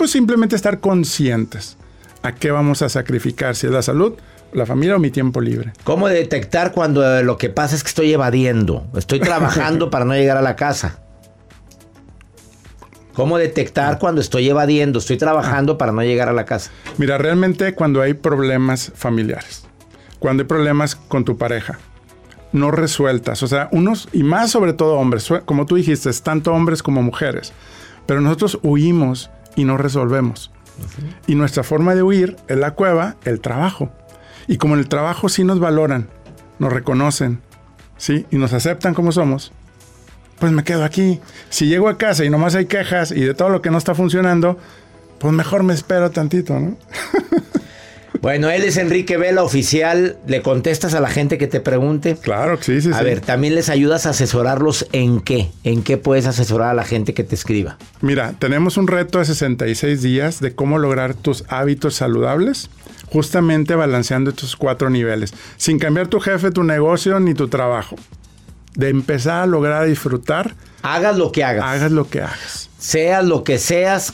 pues 0.00 0.12
simplemente 0.12 0.56
estar 0.56 0.80
conscientes 0.80 1.76
a 2.22 2.34
qué 2.34 2.50
vamos 2.50 2.80
a 2.80 2.88
sacrificar, 2.88 3.54
si 3.54 3.66
es 3.66 3.72
la 3.74 3.82
salud, 3.82 4.14
la 4.54 4.64
familia 4.64 4.96
o 4.96 4.98
mi 4.98 5.10
tiempo 5.10 5.42
libre. 5.42 5.74
¿Cómo 5.84 6.08
detectar 6.08 6.72
cuando 6.72 7.22
lo 7.22 7.36
que 7.36 7.50
pasa 7.50 7.76
es 7.76 7.82
que 7.82 7.88
estoy 7.88 8.10
evadiendo? 8.10 8.86
Estoy 8.96 9.20
trabajando 9.20 9.90
para 9.90 10.06
no 10.06 10.14
llegar 10.14 10.38
a 10.38 10.40
la 10.40 10.56
casa. 10.56 11.00
¿Cómo 13.12 13.36
detectar 13.36 13.98
cuando 13.98 14.22
estoy 14.22 14.48
evadiendo, 14.48 15.00
estoy 15.00 15.18
trabajando 15.18 15.76
para 15.76 15.92
no 15.92 16.02
llegar 16.02 16.30
a 16.30 16.32
la 16.32 16.46
casa? 16.46 16.70
Mira, 16.96 17.18
realmente 17.18 17.74
cuando 17.74 18.00
hay 18.00 18.14
problemas 18.14 18.92
familiares, 18.94 19.66
cuando 20.18 20.44
hay 20.44 20.46
problemas 20.46 20.96
con 20.96 21.26
tu 21.26 21.36
pareja, 21.36 21.78
no 22.52 22.70
resueltas, 22.70 23.42
o 23.42 23.46
sea, 23.46 23.68
unos, 23.70 24.08
y 24.14 24.22
más 24.22 24.50
sobre 24.50 24.72
todo 24.72 24.94
hombres, 24.94 25.28
como 25.44 25.66
tú 25.66 25.76
dijiste, 25.76 26.10
tanto 26.24 26.54
hombres 26.54 26.82
como 26.82 27.02
mujeres, 27.02 27.52
pero 28.06 28.22
nosotros 28.22 28.58
huimos 28.62 29.28
y 29.56 29.64
no 29.64 29.76
resolvemos. 29.76 30.50
Y 31.26 31.34
nuestra 31.34 31.62
forma 31.62 31.94
de 31.94 32.02
huir 32.02 32.36
es 32.48 32.56
la 32.56 32.72
cueva, 32.72 33.16
el 33.24 33.40
trabajo. 33.40 33.90
Y 34.46 34.56
como 34.56 34.74
en 34.74 34.80
el 34.80 34.88
trabajo 34.88 35.28
sí 35.28 35.44
nos 35.44 35.60
valoran, 35.60 36.08
nos 36.58 36.72
reconocen, 36.72 37.40
¿sí? 37.96 38.26
Y 38.30 38.36
nos 38.36 38.52
aceptan 38.52 38.94
como 38.94 39.12
somos, 39.12 39.52
pues 40.38 40.52
me 40.52 40.64
quedo 40.64 40.84
aquí. 40.84 41.20
Si 41.50 41.66
llego 41.66 41.88
a 41.88 41.98
casa 41.98 42.24
y 42.24 42.30
nomás 42.30 42.54
hay 42.54 42.66
quejas 42.66 43.12
y 43.12 43.20
de 43.20 43.34
todo 43.34 43.50
lo 43.50 43.62
que 43.62 43.70
no 43.70 43.78
está 43.78 43.94
funcionando, 43.94 44.58
pues 45.18 45.32
mejor 45.32 45.62
me 45.62 45.74
espero 45.74 46.10
tantito, 46.10 46.58
¿no? 46.58 46.76
Bueno, 48.20 48.50
él 48.50 48.64
es 48.64 48.76
Enrique 48.76 49.16
Vela, 49.16 49.42
oficial. 49.42 50.18
¿Le 50.26 50.42
contestas 50.42 50.92
a 50.92 51.00
la 51.00 51.08
gente 51.08 51.38
que 51.38 51.46
te 51.46 51.60
pregunte? 51.60 52.16
Claro, 52.16 52.58
sí, 52.60 52.82
sí. 52.82 52.90
A 52.92 53.02
ver, 53.02 53.20
¿también 53.20 53.54
les 53.54 53.70
ayudas 53.70 54.04
a 54.04 54.10
asesorarlos 54.10 54.86
en 54.92 55.20
qué? 55.20 55.50
¿En 55.64 55.82
qué 55.82 55.96
puedes 55.96 56.26
asesorar 56.26 56.70
a 56.70 56.74
la 56.74 56.84
gente 56.84 57.14
que 57.14 57.24
te 57.24 57.34
escriba? 57.34 57.78
Mira, 58.02 58.34
tenemos 58.38 58.76
un 58.76 58.88
reto 58.88 59.20
de 59.20 59.24
66 59.24 60.02
días 60.02 60.40
de 60.40 60.54
cómo 60.54 60.78
lograr 60.78 61.14
tus 61.14 61.44
hábitos 61.48 61.94
saludables, 61.94 62.68
justamente 63.06 63.74
balanceando 63.74 64.30
estos 64.30 64.54
cuatro 64.54 64.90
niveles, 64.90 65.32
sin 65.56 65.78
cambiar 65.78 66.08
tu 66.08 66.20
jefe, 66.20 66.50
tu 66.50 66.62
negocio 66.62 67.20
ni 67.20 67.32
tu 67.32 67.48
trabajo 67.48 67.96
de 68.74 68.88
empezar 68.88 69.42
a 69.42 69.46
lograr 69.46 69.86
disfrutar. 69.86 70.54
Hagas 70.82 71.16
lo 71.16 71.32
que 71.32 71.42
hagas. 71.42 71.64
Hagas 71.64 71.92
lo 71.92 72.08
que 72.08 72.20
hagas. 72.20 72.70
Seas 72.78 73.24
lo 73.24 73.44
que 73.44 73.58
seas, 73.58 74.12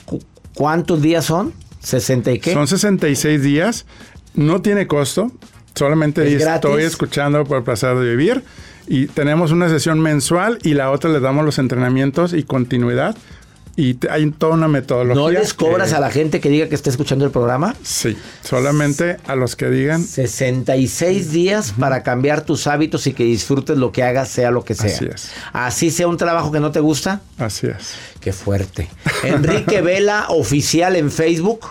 ¿cuántos 0.54 1.02
días 1.02 1.24
son? 1.24 1.52
¿60 1.86 2.34
y 2.34 2.38
qué? 2.40 2.52
Son 2.52 2.66
66 2.66 3.42
días. 3.42 3.86
No 4.34 4.60
tiene 4.60 4.86
costo. 4.86 5.30
Solamente 5.74 6.34
estoy 6.34 6.82
escuchando 6.82 7.44
por 7.44 7.62
placer 7.62 7.96
de 7.96 8.10
vivir. 8.10 8.42
Y 8.88 9.06
tenemos 9.06 9.50
una 9.52 9.68
sesión 9.68 10.00
mensual 10.00 10.58
y 10.62 10.74
la 10.74 10.90
otra 10.90 11.10
le 11.10 11.20
damos 11.20 11.44
los 11.44 11.58
entrenamientos 11.58 12.32
y 12.32 12.44
continuidad 12.44 13.16
y 13.76 13.98
hay 14.08 14.30
toda 14.30 14.54
una 14.54 14.68
metodología. 14.68 15.22
¿No 15.22 15.30
les 15.30 15.52
cobras 15.52 15.92
a 15.92 16.00
la 16.00 16.10
gente 16.10 16.40
que 16.40 16.48
diga 16.48 16.68
que 16.68 16.74
está 16.74 16.90
escuchando 16.90 17.24
el 17.24 17.30
programa? 17.30 17.74
Sí, 17.82 18.16
solamente 18.42 19.18
a 19.26 19.36
los 19.36 19.54
que 19.54 19.68
digan. 19.68 20.02
66 20.02 21.30
días 21.30 21.74
para 21.78 22.02
cambiar 22.02 22.42
tus 22.42 22.66
hábitos 22.66 23.06
y 23.06 23.12
que 23.12 23.24
disfrutes 23.24 23.76
lo 23.76 23.92
que 23.92 24.02
hagas, 24.02 24.28
sea 24.28 24.50
lo 24.50 24.64
que 24.64 24.74
sea. 24.74 24.94
Así 24.94 25.04
es. 25.04 25.30
Así 25.52 25.90
sea 25.90 26.08
un 26.08 26.16
trabajo 26.16 26.50
que 26.50 26.60
no 26.60 26.72
te 26.72 26.80
gusta. 26.80 27.20
Así 27.38 27.66
es. 27.66 27.94
Qué 28.20 28.32
fuerte. 28.32 28.88
Enrique 29.22 29.82
Vela, 29.82 30.26
oficial 30.28 30.96
en 30.96 31.10
Facebook 31.10 31.66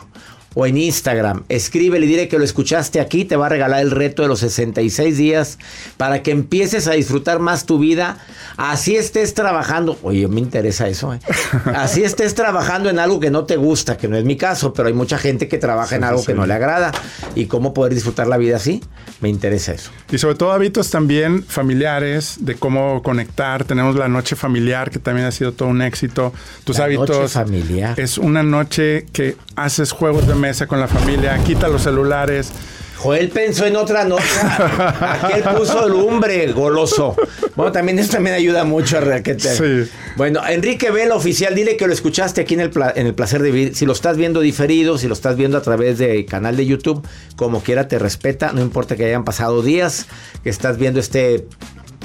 o 0.55 0.65
en 0.65 0.77
Instagram. 0.77 1.43
Escríbele 1.49 2.05
y 2.05 2.09
dile 2.09 2.27
que 2.27 2.39
lo 2.39 2.43
escuchaste 2.43 2.99
aquí. 2.99 3.25
Te 3.25 3.35
va 3.35 3.45
a 3.45 3.49
regalar 3.49 3.81
el 3.81 3.91
reto 3.91 4.23
de 4.23 4.29
los 4.29 4.39
66 4.39 5.17
días 5.17 5.59
para 5.97 6.23
que 6.23 6.31
empieces 6.31 6.87
a 6.87 6.93
disfrutar 6.93 7.39
más 7.39 7.65
tu 7.65 7.77
vida. 7.77 8.17
Así 8.57 8.95
estés 8.95 9.33
trabajando. 9.33 9.99
Oye, 10.01 10.27
me 10.27 10.39
interesa 10.39 10.87
eso. 10.87 11.13
¿eh? 11.13 11.19
Así 11.75 12.03
estés 12.03 12.33
trabajando 12.33 12.89
en 12.89 12.99
algo 12.99 13.19
que 13.19 13.29
no 13.29 13.43
te 13.45 13.57
gusta, 13.57 13.97
que 13.97 14.07
no 14.07 14.17
es 14.17 14.23
mi 14.23 14.37
caso, 14.37 14.73
pero 14.73 14.87
hay 14.87 14.93
mucha 14.93 15.17
gente 15.17 15.47
que 15.47 15.57
trabaja 15.57 15.97
en 15.97 16.05
algo 16.05 16.23
que 16.23 16.33
no 16.33 16.45
le 16.47 16.53
agrada. 16.53 16.91
¿Y 17.35 17.45
cómo 17.47 17.73
poder 17.73 17.93
disfrutar 17.93 18.27
la 18.27 18.37
vida 18.37 18.55
así? 18.55 18.81
Me 19.19 19.29
interesa 19.29 19.73
eso. 19.73 19.91
Y 20.09 20.17
sobre 20.17 20.35
todo 20.35 20.53
hábitos 20.53 20.89
también 20.89 21.43
familiares, 21.43 22.37
de 22.39 22.55
cómo 22.55 23.03
conectar. 23.03 23.65
Tenemos 23.65 23.95
la 23.95 24.07
noche 24.07 24.37
familiar, 24.37 24.89
que 24.89 24.99
también 24.99 25.27
ha 25.27 25.31
sido 25.31 25.51
todo 25.51 25.67
un 25.67 25.81
éxito. 25.81 26.33
Tus 26.63 26.79
hábitos. 26.79 27.09
Noche 27.09 27.27
familiar. 27.27 27.99
Es 27.99 28.17
una 28.17 28.43
noche 28.43 29.05
que 29.11 29.35
haces 29.55 29.91
juegos 29.91 30.27
de 30.27 30.35
mesa 30.45 30.67
con 30.67 30.79
la 30.79 30.87
familia, 30.87 31.39
quita 31.43 31.67
los 31.67 31.81
celulares. 31.81 32.51
Joel 32.97 33.29
pensó 33.29 33.65
en 33.65 33.75
otra 33.75 34.05
nota. 34.05 35.17
Aquí 35.23 35.39
él 35.39 35.43
puso 35.57 35.89
lumbre, 35.89 36.51
goloso. 36.51 37.15
Bueno, 37.55 37.71
también 37.71 37.97
esto 37.97 38.17
también 38.17 38.35
ayuda 38.35 38.63
mucho 38.63 38.97
a 38.97 39.01
requete. 39.01 39.55
Sí. 39.55 39.91
Bueno, 40.17 40.41
Enrique 40.47 40.91
Vela, 40.91 41.15
oficial, 41.15 41.55
dile 41.55 41.77
que 41.77 41.87
lo 41.87 41.93
escuchaste 41.93 42.41
aquí 42.41 42.53
en 42.53 42.59
el, 42.59 42.71
en 42.95 43.07
el 43.07 43.15
placer 43.15 43.41
de 43.41 43.49
vivir. 43.49 43.75
Si 43.75 43.87
lo 43.87 43.93
estás 43.93 44.17
viendo 44.17 44.39
diferido, 44.39 44.99
si 44.99 45.07
lo 45.07 45.15
estás 45.15 45.35
viendo 45.35 45.57
a 45.57 45.61
través 45.61 45.97
del 45.97 46.27
canal 46.27 46.55
de 46.55 46.67
YouTube, 46.67 47.05
como 47.35 47.63
quiera 47.63 47.87
te 47.87 47.97
respeta. 47.97 48.51
No 48.53 48.61
importa 48.61 48.95
que 48.95 49.05
hayan 49.05 49.25
pasado 49.25 49.63
días 49.63 50.05
que 50.43 50.51
estás 50.51 50.77
viendo 50.77 50.99
este 50.99 51.47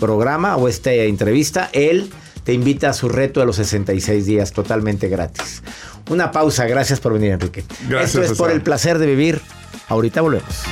programa 0.01 0.57
o 0.57 0.67
esta 0.67 0.93
entrevista, 0.95 1.69
él 1.75 2.11
te 2.45 2.53
invita 2.53 2.91
a 2.91 2.93
su 2.93 3.09
reto 3.09 3.41
de 3.41 3.47
los 3.47 3.57
66 3.57 4.27
días 4.27 4.53
totalmente 4.53 5.09
gratis. 5.09 5.63
Una 6.09 6.33
pausa, 6.33 6.67
gracias 6.67 7.01
por 7.01 7.13
venir 7.13 7.33
Enrique. 7.33 7.65
Gracias. 7.89 8.15
Esto 8.15 8.33
es 8.33 8.39
por 8.39 8.51
el 8.51 8.63
placer 8.63 8.99
de 8.99 9.07
vivir. 9.07 9.41
Ahorita 9.89 10.21
volvemos. 10.21 10.65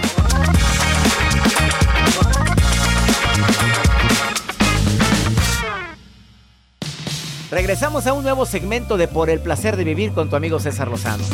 Regresamos 7.50 8.06
a 8.06 8.12
un 8.12 8.22
nuevo 8.22 8.44
segmento 8.44 8.98
de 8.98 9.08
Por 9.08 9.30
el 9.30 9.40
placer 9.40 9.76
de 9.76 9.84
vivir 9.84 10.12
con 10.12 10.28
tu 10.28 10.36
amigo 10.36 10.60
César 10.60 10.88
Lozano. 10.88 11.24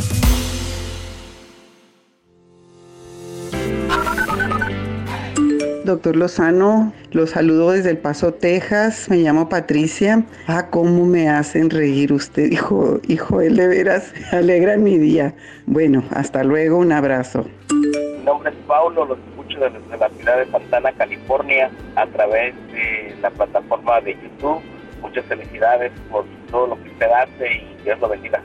Doctor 5.85 6.17
Lozano, 6.17 6.95
los 7.13 7.31
saludo 7.31 7.73
desde 7.73 7.91
El 7.91 7.99
Paso, 7.99 8.33
Texas. 8.33 9.11
Me 9.11 9.19
llamo 9.19 9.51
Patricia. 9.51 10.25
Ah, 10.47 10.71
cómo 10.71 11.05
me 11.05 11.29
hacen 11.29 11.69
reír 11.69 12.11
usted, 12.11 12.51
hijo, 12.51 13.01
hijo, 13.07 13.43
él 13.43 13.57
de 13.57 13.69
veras 13.69 14.15
alegra 14.33 14.79
mi 14.79 14.97
día. 14.97 15.35
Bueno, 15.67 16.03
hasta 16.11 16.43
luego, 16.43 16.79
un 16.79 16.91
abrazo. 16.91 17.45
Mi 17.71 18.25
nombre 18.25 18.51
es 18.51 18.57
Paulo, 18.67 19.05
los 19.05 19.19
escucho 19.19 19.61
desde 19.61 19.99
la 19.99 20.09
ciudad 20.09 20.39
de 20.39 20.51
Santana, 20.51 20.91
California, 20.93 21.71
a 21.97 22.07
través 22.07 22.55
de 22.73 23.15
la 23.21 23.29
plataforma 23.29 24.01
de 24.01 24.15
YouTube. 24.15 24.63
Muchas 25.03 25.27
felicidades 25.27 25.93
por 26.11 26.25
todo 26.51 26.69
lo 26.69 26.83
que 26.83 26.89
usted 26.89 27.09
hace 27.11 27.53
y 27.57 27.85
Dios 27.85 28.01
lo 28.01 28.09
bendiga. 28.09 28.43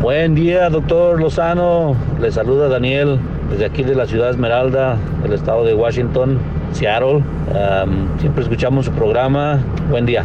Buen 0.00 0.34
día, 0.34 0.68
doctor 0.70 1.20
Lozano. 1.20 1.96
Le 2.20 2.32
saluda 2.32 2.68
Daniel 2.68 3.18
desde 3.50 3.66
aquí 3.66 3.82
de 3.82 3.94
la 3.94 4.06
ciudad 4.06 4.30
Esmeralda, 4.30 4.96
del 5.22 5.32
estado 5.32 5.64
de 5.64 5.74
Washington, 5.74 6.38
Seattle. 6.72 7.22
siempre 8.18 8.42
escuchamos 8.42 8.86
su 8.86 8.92
programa. 8.92 9.62
Buen 9.88 10.06
día. 10.06 10.24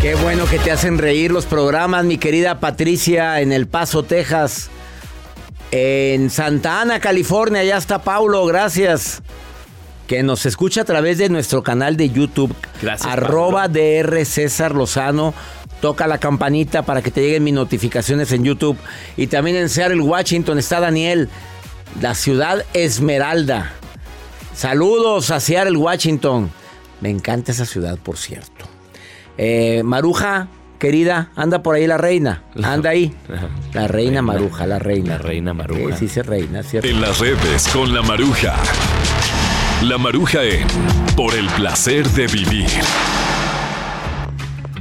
Qué 0.00 0.14
bueno 0.14 0.46
que 0.46 0.58
te 0.58 0.70
hacen 0.70 0.96
reír 0.96 1.30
los 1.30 1.44
programas, 1.44 2.04
mi 2.04 2.16
querida 2.16 2.58
Patricia, 2.58 3.40
en 3.40 3.52
El 3.52 3.66
Paso, 3.66 4.02
Texas. 4.02 4.70
En 5.72 6.30
Santa 6.30 6.80
Ana, 6.80 7.00
California, 7.00 7.62
ya 7.62 7.76
está 7.76 8.00
Paulo, 8.00 8.44
gracias 8.46 9.22
que 10.10 10.24
nos 10.24 10.44
escucha 10.44 10.80
a 10.80 10.84
través 10.84 11.18
de 11.18 11.28
nuestro 11.28 11.62
canal 11.62 11.96
de 11.96 12.10
YouTube. 12.10 12.52
Gracias. 12.82 13.08
Arroba 13.08 13.68
DR 13.68 14.24
César 14.24 14.74
Lozano. 14.74 15.32
toca 15.80 16.08
la 16.08 16.18
campanita 16.18 16.82
para 16.82 17.00
que 17.00 17.12
te 17.12 17.20
lleguen 17.20 17.44
mis 17.44 17.54
notificaciones 17.54 18.32
en 18.32 18.42
YouTube. 18.42 18.76
Y 19.16 19.28
también 19.28 19.54
en 19.54 19.68
Seattle, 19.68 20.00
Washington, 20.00 20.58
está 20.58 20.80
Daniel, 20.80 21.28
la 22.00 22.16
ciudad 22.16 22.64
Esmeralda. 22.74 23.70
Saludos 24.52 25.30
a 25.30 25.38
Seattle, 25.38 25.76
Washington. 25.76 26.50
Me 27.00 27.08
encanta 27.08 27.52
esa 27.52 27.64
ciudad, 27.64 27.96
por 27.96 28.16
cierto. 28.16 28.64
Eh, 29.38 29.82
Maruja, 29.84 30.48
querida, 30.80 31.30
anda 31.36 31.62
por 31.62 31.76
ahí 31.76 31.86
la 31.86 31.98
reina. 31.98 32.42
Anda 32.60 32.90
ahí. 32.90 33.14
La 33.74 33.86
reina 33.86 34.22
Maruja, 34.22 34.66
la 34.66 34.80
reina. 34.80 35.10
La 35.10 35.18
reina 35.18 35.54
Maruja. 35.54 35.96
Sí, 35.96 36.08
sí, 36.08 36.14
se 36.14 36.24
reina, 36.24 36.64
¿cierto? 36.64 36.88
En 36.88 37.00
las 37.00 37.20
redes 37.20 37.68
con 37.68 37.94
la 37.94 38.02
Maruja. 38.02 38.56
La 39.82 39.96
Maruja 39.96 40.42
en 40.42 40.66
Por 41.16 41.34
el 41.34 41.46
placer 41.48 42.06
de 42.10 42.26
vivir. 42.26 42.68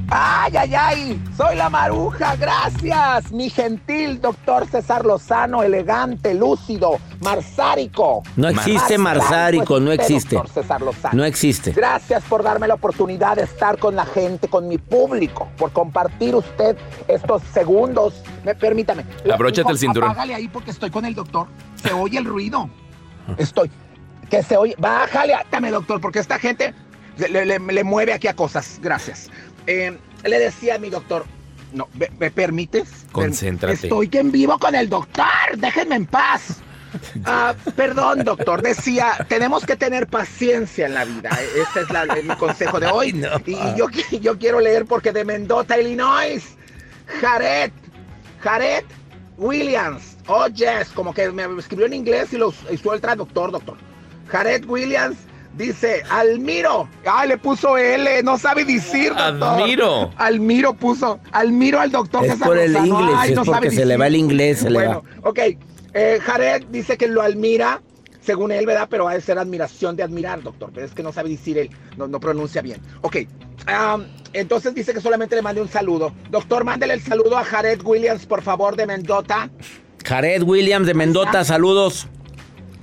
¡Ay, 0.10 0.58
ay, 0.58 0.76
ay! 0.76 1.22
Soy 1.38 1.56
la 1.56 1.70
maruja, 1.70 2.36
gracias, 2.36 3.32
mi 3.32 3.50
gentil 3.50 4.20
doctor 4.20 4.68
César 4.68 5.06
Lozano, 5.06 5.62
elegante, 5.62 6.34
lúcido, 6.34 6.98
marsárico. 7.22 8.24
No 8.36 8.50
existe 8.50 8.98
marsárico, 8.98 9.80
no 9.80 9.92
existe. 9.92 10.36
doctor 10.36 10.52
César 10.64 10.82
Lozano. 10.82 11.16
No 11.16 11.24
existe. 11.24 11.72
Gracias 11.72 12.24
por 12.24 12.44
darme 12.44 12.68
la 12.68 12.74
oportunidad 12.74 13.38
de 13.38 13.44
estar 13.44 13.78
con 13.78 13.96
la 13.96 14.06
gente, 14.06 14.48
con 14.50 14.68
mi 14.68 14.80
público, 14.80 15.48
por 15.58 15.72
compartir 15.72 16.36
usted 16.36 16.76
estos 17.08 17.44
segundos. 17.54 18.22
Me, 18.44 18.56
permítame. 18.56 19.06
Abróchate 19.32 19.72
el 19.72 19.78
cinturón. 19.78 20.10
Apágale 20.10 20.36
ahí 20.36 20.48
porque 20.48 20.72
estoy 20.72 20.90
con 20.90 21.06
el 21.06 21.14
doctor. 21.16 21.48
Se 21.76 21.94
oye 21.94 22.18
el 22.18 22.26
ruido. 22.26 22.68
Estoy. 23.38 23.70
Que 24.30 24.44
se 24.44 24.58
oye. 24.58 24.76
Bájale, 24.78 25.34
dame, 25.52 25.72
doctor, 25.72 26.00
porque 26.02 26.20
esta 26.20 26.38
gente 26.40 26.74
le, 27.18 27.46
le- 27.46 27.60
le 27.60 27.84
mueve 27.84 28.14
aquí 28.14 28.28
a 28.28 28.36
cosas. 28.36 28.80
Gracias. 28.82 29.30
Eh, 29.68 29.98
le 30.24 30.40
decía 30.40 30.76
a 30.76 30.78
mi 30.80 30.90
doctor, 30.90 31.26
no, 31.74 31.88
¿me, 31.94 32.10
me 32.20 32.32
permites? 32.32 33.06
Concéntrate. 33.12 33.74
Estoy 33.76 34.08
que 34.08 34.20
en 34.20 34.32
vivo 34.32 34.58
con 34.60 34.76
el 34.76 34.90
doctor, 34.90 35.26
déjenme 35.58 35.96
en 35.96 36.06
paz. 36.06 36.58
Ah, 37.24 37.54
perdón, 37.76 38.24
doctor, 38.24 38.64
decía, 38.64 39.24
tenemos 39.28 39.64
que 39.64 39.76
tener 39.76 40.08
paciencia 40.08 40.88
en 40.88 40.96
la 40.96 41.06
vida. 41.06 41.30
Ese 41.56 41.82
es 41.82 41.90
la- 41.92 42.06
mi 42.06 42.36
consejo 42.36 42.80
de 42.80 42.88
hoy. 42.88 43.12
Y, 43.46 43.54
y 44.16 44.20
yo 44.20 44.38
quiero 44.40 44.60
leer 44.60 44.86
porque 44.86 45.12
de 45.12 45.24
Mendota, 45.26 45.80
Illinois, 45.80 46.44
Jared, 47.22 47.72
Jared 48.42 48.84
Williams. 49.38 50.18
Oh, 50.28 50.48
yes, 50.48 50.90
como 50.94 51.14
que 51.14 51.30
me 51.32 51.44
escribió 51.60 51.86
en 51.86 51.94
inglés 51.94 52.34
y 52.34 52.38
lo 52.38 52.54
hizo 52.72 52.94
el 52.94 53.02
traductor, 53.02 53.52
doctor. 53.52 53.78
Jared 54.32 54.66
Williams 54.66 55.18
dice, 55.58 56.04
Almiro. 56.10 56.88
Ay, 57.06 57.30
le 57.30 57.38
puso 57.38 57.78
L, 57.78 58.24
no 58.24 58.38
sabe 58.38 58.66
decir, 58.66 59.10
doctor. 59.10 59.44
Admiro. 59.44 60.12
Almiro 60.18 60.74
puso, 60.74 61.20
Almiro 61.32 61.80
al 61.80 61.92
doctor 61.92 62.26
Es 62.26 62.36
por 62.36 62.58
el 62.58 62.76
inglés, 62.76 63.16
Ay, 63.18 63.32
es 63.32 63.36
no 63.36 63.46
sabe 63.46 63.68
porque 63.68 63.72
se 63.72 63.86
le 63.86 63.98
va 63.98 64.08
el 64.08 64.16
inglés, 64.16 64.60
se 64.60 64.70
le 64.70 64.76
Bueno, 64.76 65.04
ok. 65.24 65.40
Eh, 65.94 66.20
Jared 66.22 66.66
dice 66.72 66.98
que 66.98 67.08
lo 67.08 67.22
admira, 67.22 67.82
según 68.22 68.52
él, 68.52 68.66
¿verdad? 68.66 68.88
Pero 68.90 69.08
ha 69.08 69.14
de 69.14 69.22
ser 69.22 69.40
admiración 69.40 69.96
de 69.96 70.04
admirar, 70.04 70.42
doctor. 70.44 70.72
Pero 70.74 70.86
es 70.86 70.94
que 70.94 71.04
no 71.04 71.12
sabe 71.12 71.30
decir 71.30 71.58
él, 71.58 71.70
no, 71.98 72.08
no 72.08 72.20
pronuncia 72.20 72.62
bien. 72.62 72.80
Ok. 73.02 73.18
entonces 74.34 74.74
dice 74.76 74.94
que 74.94 75.02
solamente 75.02 75.36
le 75.36 75.42
mande 75.42 75.62
un 75.62 75.70
saludo. 75.70 76.14
Doctor, 76.30 76.64
mándele 76.64 76.94
el 76.94 77.02
saludo 77.02 77.38
a 77.38 77.44
Jared 77.44 77.82
Williams, 77.84 78.26
por 78.26 78.42
favor, 78.44 78.76
de 78.76 78.86
Mendota. 78.86 79.50
Jared 80.06 80.44
Williams 80.44 80.88
de 80.88 80.94
Mendota, 80.94 81.44
saludos. 81.44 82.08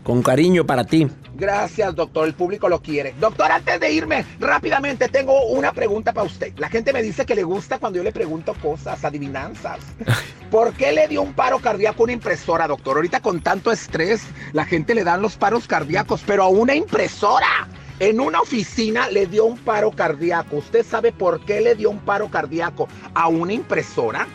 Con 0.02 0.22
cariño 0.22 0.66
para 0.66 0.85
ti. 0.85 1.09
Gracias, 1.37 1.94
doctor. 1.94 2.27
El 2.27 2.35
público 2.35 2.68
lo 2.68 2.81
quiere. 2.81 3.14
Doctor, 3.20 3.53
antes 3.53 3.79
de 3.79 3.92
irme, 3.92 4.25
rápidamente 4.40 5.09
tengo 5.09 5.46
una 5.49 5.72
pregunta 5.72 6.12
para 6.12 6.27
usted. 6.27 6.53
La 6.57 6.68
gente 6.68 6.92
me 6.92 7.03
dice 7.03 7.27
que 7.27 7.35
le 7.35 7.42
gusta 7.42 7.79
cuando 7.79 7.99
yo 7.99 8.03
le 8.03 8.12
pregunto 8.12 8.55
cosas, 8.62 9.05
adivinanzas. 9.05 9.81
¿Por 10.51 10.72
qué 10.75 10.92
le 10.92 11.09
dio 11.09 11.22
un 11.22 11.35
paro 11.35 11.59
cardíaco 11.59 12.03
a 12.03 12.05
una 12.05 12.12
impresora, 12.12 12.66
doctor? 12.66 12.96
Ahorita 12.96 13.20
con 13.20 13.40
tanto 13.40 13.70
estrés, 13.70 14.22
la 14.53 14.64
gente 14.64 14.94
le 14.94 15.05
dan 15.05 15.20
los 15.20 15.37
paros 15.37 15.66
cardíacos, 15.66 16.22
pero 16.27 16.42
a 16.44 16.49
una 16.49 16.75
impresora. 16.75 17.68
En 17.99 18.20
una 18.20 18.40
oficina 18.40 19.09
le 19.09 19.27
dio 19.27 19.46
un 19.46 19.57
paro 19.59 19.90
cardíaco. 19.90 20.57
¿Usted 20.57 20.85
sabe 20.85 21.12
por 21.12 21.44
qué 21.44 21.61
le 21.62 21.75
dio 21.75 21.90
un 21.90 21.99
paro 21.99 22.29
cardíaco 22.31 22.88
a 23.14 23.29
una 23.29 23.55
impresora? 23.55 24.27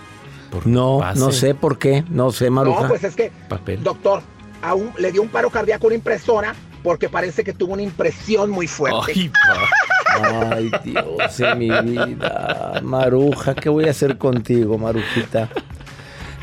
No, 0.65 0.97
Pase. 0.99 1.19
no 1.19 1.31
sé 1.31 1.55
por 1.55 1.77
qué. 1.77 2.03
No 2.09 2.31
sé, 2.31 2.49
Maruja. 2.49 2.81
No, 2.83 2.87
pues 2.89 3.03
es 3.03 3.15
que, 3.15 3.31
Papel. 3.47 3.81
doctor, 3.83 4.21
a 4.61 4.73
un- 4.73 4.91
le 4.97 5.11
dio 5.11 5.21
un 5.21 5.29
paro 5.29 5.49
cardíaco 5.49 5.85
a 5.85 5.87
una 5.87 5.95
impresora 5.95 6.55
porque 6.83 7.09
parece 7.09 7.43
que 7.43 7.53
tuvo 7.53 7.73
una 7.73 7.83
impresión 7.83 8.49
muy 8.49 8.67
fuerte. 8.67 9.11
Ay, 9.15 9.29
pa. 9.29 10.55
Ay, 10.55 10.71
Dios 10.83 11.37
de 11.37 11.55
mi 11.55 11.69
vida. 11.69 12.79
Maruja, 12.83 13.55
¿qué 13.55 13.69
voy 13.69 13.85
a 13.87 13.91
hacer 13.91 14.17
contigo, 14.17 14.77
Marujita? 14.77 15.49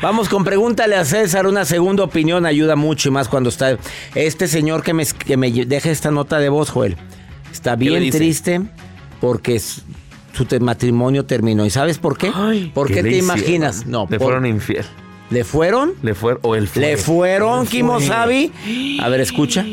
Vamos 0.01 0.29
con 0.29 0.43
pregúntale 0.43 0.95
a 0.95 1.03
César. 1.05 1.45
Una 1.45 1.65
segunda 1.65 2.03
opinión 2.03 2.45
ayuda 2.45 2.75
mucho 2.75 3.09
y 3.09 3.11
más 3.11 3.27
cuando 3.27 3.49
está 3.49 3.77
este 4.15 4.47
señor 4.47 4.81
que 4.81 4.93
me, 4.93 5.05
que 5.05 5.35
me 5.37 5.51
deja 5.51 5.89
esta 5.91 6.09
nota 6.09 6.39
de 6.39 6.49
voz, 6.49 6.69
Joel. 6.69 6.95
Está 7.51 7.75
¿Qué 7.77 7.85
le 7.89 7.99
bien 7.99 8.11
triste 8.11 8.61
porque 9.19 9.59
su 9.59 10.45
te- 10.47 10.59
matrimonio 10.61 11.25
terminó. 11.25 11.65
¿Y 11.65 11.69
sabes 11.69 11.97
por 11.97 12.17
qué? 12.17 12.31
¿Por 12.73 12.87
qué, 12.87 12.93
¿Qué 12.95 13.03
te 13.03 13.17
imaginas? 13.17 13.85
No, 13.85 14.07
Le 14.09 14.17
por- 14.17 14.27
fueron 14.27 14.45
infiel. 14.45 14.85
¿Le 15.29 15.43
fueron? 15.43 15.93
Le 16.01 16.15
fueron. 16.15 16.39
O 16.43 16.55
él 16.55 16.67
fue. 16.67 16.81
¿Le 16.81 16.97
fueron. 16.97 17.67
Kimosabi? 17.67 18.99
A 19.01 19.09
ver, 19.09 19.19
escucha. 19.19 19.65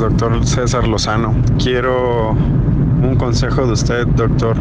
Doctor 0.00 0.46
César 0.46 0.86
Lozano, 0.86 1.34
quiero 1.58 2.32
un 2.32 3.16
consejo 3.16 3.66
de 3.66 3.72
usted, 3.72 4.06
doctor. 4.08 4.56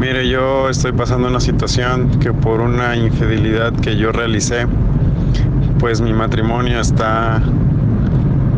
Mire, 0.00 0.28
yo 0.28 0.68
estoy 0.68 0.90
pasando 0.90 1.28
una 1.28 1.38
situación 1.38 2.10
que 2.18 2.32
por 2.32 2.60
una 2.60 2.96
infidelidad 2.96 3.72
que 3.74 3.96
yo 3.96 4.10
realicé, 4.10 4.66
pues 5.78 6.00
mi 6.00 6.12
matrimonio 6.12 6.80
está 6.80 7.40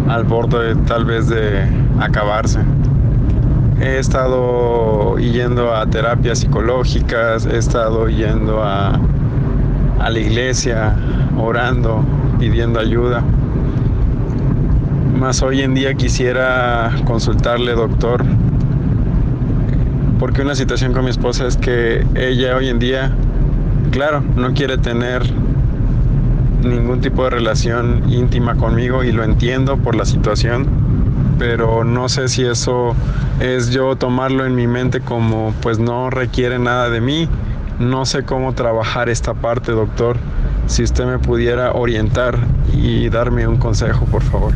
al 0.08 0.24
borde 0.24 0.76
tal 0.86 1.04
vez 1.04 1.28
de 1.28 1.68
acabarse. 2.00 2.60
He 3.78 3.98
estado 3.98 5.18
yendo 5.18 5.74
a 5.74 5.84
terapias 5.86 6.38
psicológicas, 6.38 7.44
he 7.44 7.58
estado 7.58 8.08
yendo 8.08 8.62
a, 8.62 8.98
a 10.00 10.10
la 10.10 10.18
iglesia, 10.18 10.96
orando, 11.38 12.02
pidiendo 12.38 12.80
ayuda. 12.80 13.22
Más 15.18 15.42
hoy 15.42 15.62
en 15.62 15.72
día 15.72 15.94
quisiera 15.94 16.94
consultarle, 17.06 17.72
doctor, 17.72 18.22
porque 20.18 20.42
una 20.42 20.54
situación 20.54 20.92
con 20.92 21.04
mi 21.04 21.10
esposa 21.10 21.46
es 21.46 21.56
que 21.56 22.06
ella 22.14 22.54
hoy 22.54 22.68
en 22.68 22.78
día, 22.78 23.12
claro, 23.92 24.22
no 24.36 24.52
quiere 24.52 24.76
tener 24.76 25.22
ningún 26.62 27.00
tipo 27.00 27.24
de 27.24 27.30
relación 27.30 28.02
íntima 28.10 28.56
conmigo 28.56 29.04
y 29.04 29.12
lo 29.12 29.24
entiendo 29.24 29.78
por 29.78 29.96
la 29.96 30.04
situación, 30.04 30.66
pero 31.38 31.82
no 31.82 32.10
sé 32.10 32.28
si 32.28 32.44
eso 32.44 32.94
es 33.40 33.70
yo 33.70 33.96
tomarlo 33.96 34.44
en 34.44 34.54
mi 34.54 34.66
mente 34.66 35.00
como 35.00 35.54
pues 35.62 35.78
no 35.78 36.10
requiere 36.10 36.58
nada 36.58 36.90
de 36.90 37.00
mí. 37.00 37.26
No 37.78 38.04
sé 38.04 38.22
cómo 38.24 38.52
trabajar 38.54 39.08
esta 39.08 39.32
parte, 39.32 39.72
doctor. 39.72 40.18
Si 40.66 40.82
usted 40.82 41.06
me 41.06 41.18
pudiera 41.18 41.72
orientar 41.72 42.38
y 42.74 43.08
darme 43.08 43.46
un 43.46 43.56
consejo, 43.56 44.04
por 44.06 44.22
favor. 44.22 44.52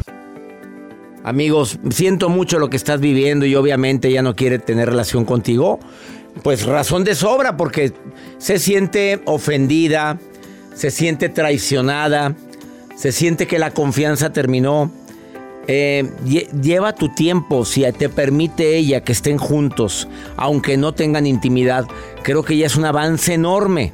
Amigos, 1.22 1.78
siento 1.90 2.28
mucho 2.28 2.58
lo 2.58 2.70
que 2.70 2.76
estás 2.76 3.00
viviendo 3.00 3.44
y 3.44 3.54
obviamente 3.54 4.08
ella 4.08 4.22
no 4.22 4.34
quiere 4.34 4.58
tener 4.58 4.88
relación 4.88 5.24
contigo. 5.24 5.78
Pues 6.42 6.64
razón 6.64 7.04
de 7.04 7.14
sobra 7.14 7.56
porque 7.56 7.92
se 8.38 8.58
siente 8.58 9.20
ofendida, 9.26 10.18
se 10.74 10.90
siente 10.90 11.28
traicionada, 11.28 12.34
se 12.96 13.12
siente 13.12 13.46
que 13.46 13.58
la 13.58 13.72
confianza 13.72 14.32
terminó. 14.32 14.90
Eh, 15.66 16.04
lle- 16.24 16.48
lleva 16.62 16.94
tu 16.94 17.10
tiempo, 17.10 17.64
si 17.64 17.84
te 17.92 18.08
permite 18.08 18.76
ella 18.76 19.02
que 19.04 19.12
estén 19.12 19.36
juntos, 19.36 20.08
aunque 20.36 20.76
no 20.78 20.94
tengan 20.94 21.26
intimidad, 21.26 21.86
creo 22.22 22.42
que 22.42 22.56
ya 22.56 22.66
es 22.66 22.76
un 22.76 22.86
avance 22.86 23.34
enorme 23.34 23.92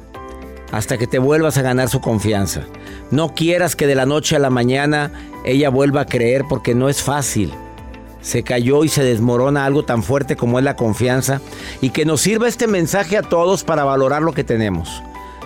hasta 0.71 0.97
que 0.97 1.07
te 1.07 1.19
vuelvas 1.19 1.57
a 1.57 1.61
ganar 1.61 1.89
su 1.89 2.01
confianza. 2.01 2.63
No 3.11 3.33
quieras 3.33 3.75
que 3.75 3.87
de 3.87 3.95
la 3.95 4.05
noche 4.05 4.35
a 4.35 4.39
la 4.39 4.49
mañana 4.49 5.11
ella 5.45 5.69
vuelva 5.69 6.01
a 6.01 6.05
creer 6.05 6.43
porque 6.47 6.75
no 6.75 6.89
es 6.89 7.01
fácil. 7.01 7.53
Se 8.21 8.43
cayó 8.43 8.83
y 8.83 8.89
se 8.89 9.03
desmorona 9.03 9.65
algo 9.65 9.85
tan 9.85 10.03
fuerte 10.03 10.35
como 10.35 10.59
es 10.59 10.65
la 10.65 10.75
confianza 10.75 11.39
y 11.81 11.91
que 11.91 12.05
nos 12.05 12.21
sirva 12.21 12.47
este 12.47 12.67
mensaje 12.67 13.17
a 13.17 13.21
todos 13.21 13.63
para 13.63 13.83
valorar 13.83 14.21
lo 14.21 14.33
que 14.33 14.43
tenemos. 14.43 15.01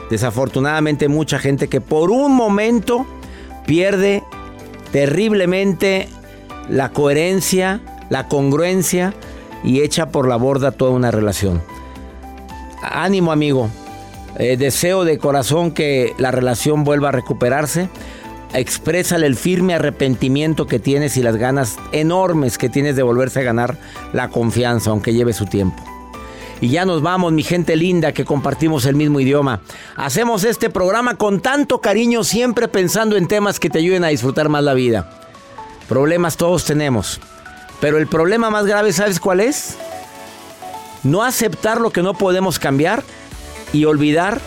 Desafortunadamente 0.10 1.08
mucha 1.08 1.38
gente 1.38 1.68
que 1.68 1.82
por 1.82 2.10
un 2.10 2.36
momento 2.36 3.06
pierde 3.66 4.24
terriblemente 4.92 6.10
la 6.70 6.90
coherencia, 6.90 7.82
la 8.10 8.28
congruencia 8.28 9.14
y 9.64 9.82
echa 9.82 10.10
por 10.10 10.28
la 10.28 10.36
borda 10.36 10.72
toda 10.72 10.92
una 10.92 11.12
relación. 11.12 11.62
Ánimo 12.82 13.32
amigo, 13.32 13.70
Eh, 14.38 14.58
deseo 14.58 15.04
de 15.04 15.18
corazón 15.18 15.72
que 15.72 16.14
la 16.18 16.32
relación 16.32 16.84
vuelva 16.84 17.10
a 17.10 17.12
recuperarse. 17.12 17.90
Exprésale 18.54 19.28
el 19.28 19.36
firme 19.36 19.74
arrepentimiento 19.74 20.68
que 20.68 20.80
tienes 20.80 21.16
y 21.18 21.24
las 21.24 21.38
ganas 21.38 21.78
enormes 21.92 22.58
que 22.58 22.70
tienes 22.70 22.96
de 22.96 23.04
volverse 23.04 23.40
a 23.40 23.44
ganar 23.44 23.78
la 24.14 24.30
confianza, 24.30 24.90
aunque 24.90 25.14
lleve 25.14 25.34
su 25.34 25.46
tiempo. 25.46 25.84
Y 26.60 26.70
ya 26.70 26.86
nos 26.86 27.02
vamos, 27.02 27.34
mi 27.34 27.44
gente 27.44 27.76
linda, 27.76 28.12
que 28.12 28.24
compartimos 28.24 28.86
el 28.86 28.96
mismo 28.96 29.20
idioma. 29.20 29.62
Hacemos 29.96 30.44
este 30.44 30.70
programa 30.70 31.16
con 31.16 31.40
tanto 31.42 31.82
cariño, 31.82 32.24
siempre 32.24 32.68
pensando 32.68 33.18
en 33.18 33.28
temas 33.28 33.60
que 33.60 33.70
te 33.70 33.80
ayuden 33.80 34.04
a 34.04 34.10
disfrutar 34.10 34.48
más 34.48 34.64
la 34.64 34.76
vida. 34.76 35.10
Problemas 35.90 36.38
todos 36.38 36.64
tenemos. 36.66 37.20
Pero 37.80 37.98
el 37.98 38.06
problema 38.06 38.52
más 38.52 38.68
grave, 38.68 38.94
¿sabes 38.94 39.20
cuál 39.20 39.40
es? 39.40 39.76
No 41.04 41.24
aceptar 41.24 41.82
lo 41.82 41.90
que 41.90 42.04
no 42.04 42.14
podemos 42.14 42.60
cambiar 42.60 43.04
y 43.74 43.86
olvidar, 43.86 44.40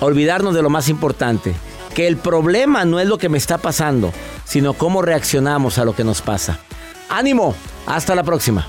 olvidarnos 0.00 0.54
de 0.54 0.62
lo 0.62 0.70
más 0.70 0.88
importante. 0.88 1.54
Que 1.94 2.06
el 2.06 2.16
problema 2.16 2.84
no 2.84 3.00
es 3.00 3.08
lo 3.08 3.18
que 3.18 3.28
me 3.28 3.38
está 3.38 3.58
pasando, 3.58 4.12
sino 4.44 4.74
cómo 4.74 5.02
reaccionamos 5.02 5.78
a 5.78 5.84
lo 5.84 5.94
que 5.94 6.04
nos 6.04 6.22
pasa. 6.22 6.60
Ánimo, 7.08 7.54
hasta 7.86 8.14
la 8.14 8.22
próxima. 8.22 8.66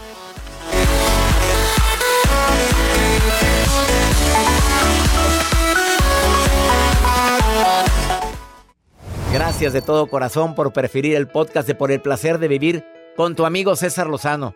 Gracias 9.32 9.74
de 9.74 9.82
todo 9.82 10.08
corazón 10.08 10.56
por 10.56 10.74
preferir 10.74 11.16
el 11.16 11.28
podcast 11.28 11.68
de 11.68 11.76
Por 11.76 11.92
el 11.92 12.02
placer 12.02 12.38
de 12.38 12.48
vivir 12.48 12.84
con 13.16 13.36
tu 13.36 13.46
amigo 13.46 13.76
César 13.76 14.08
Lozano. 14.08 14.56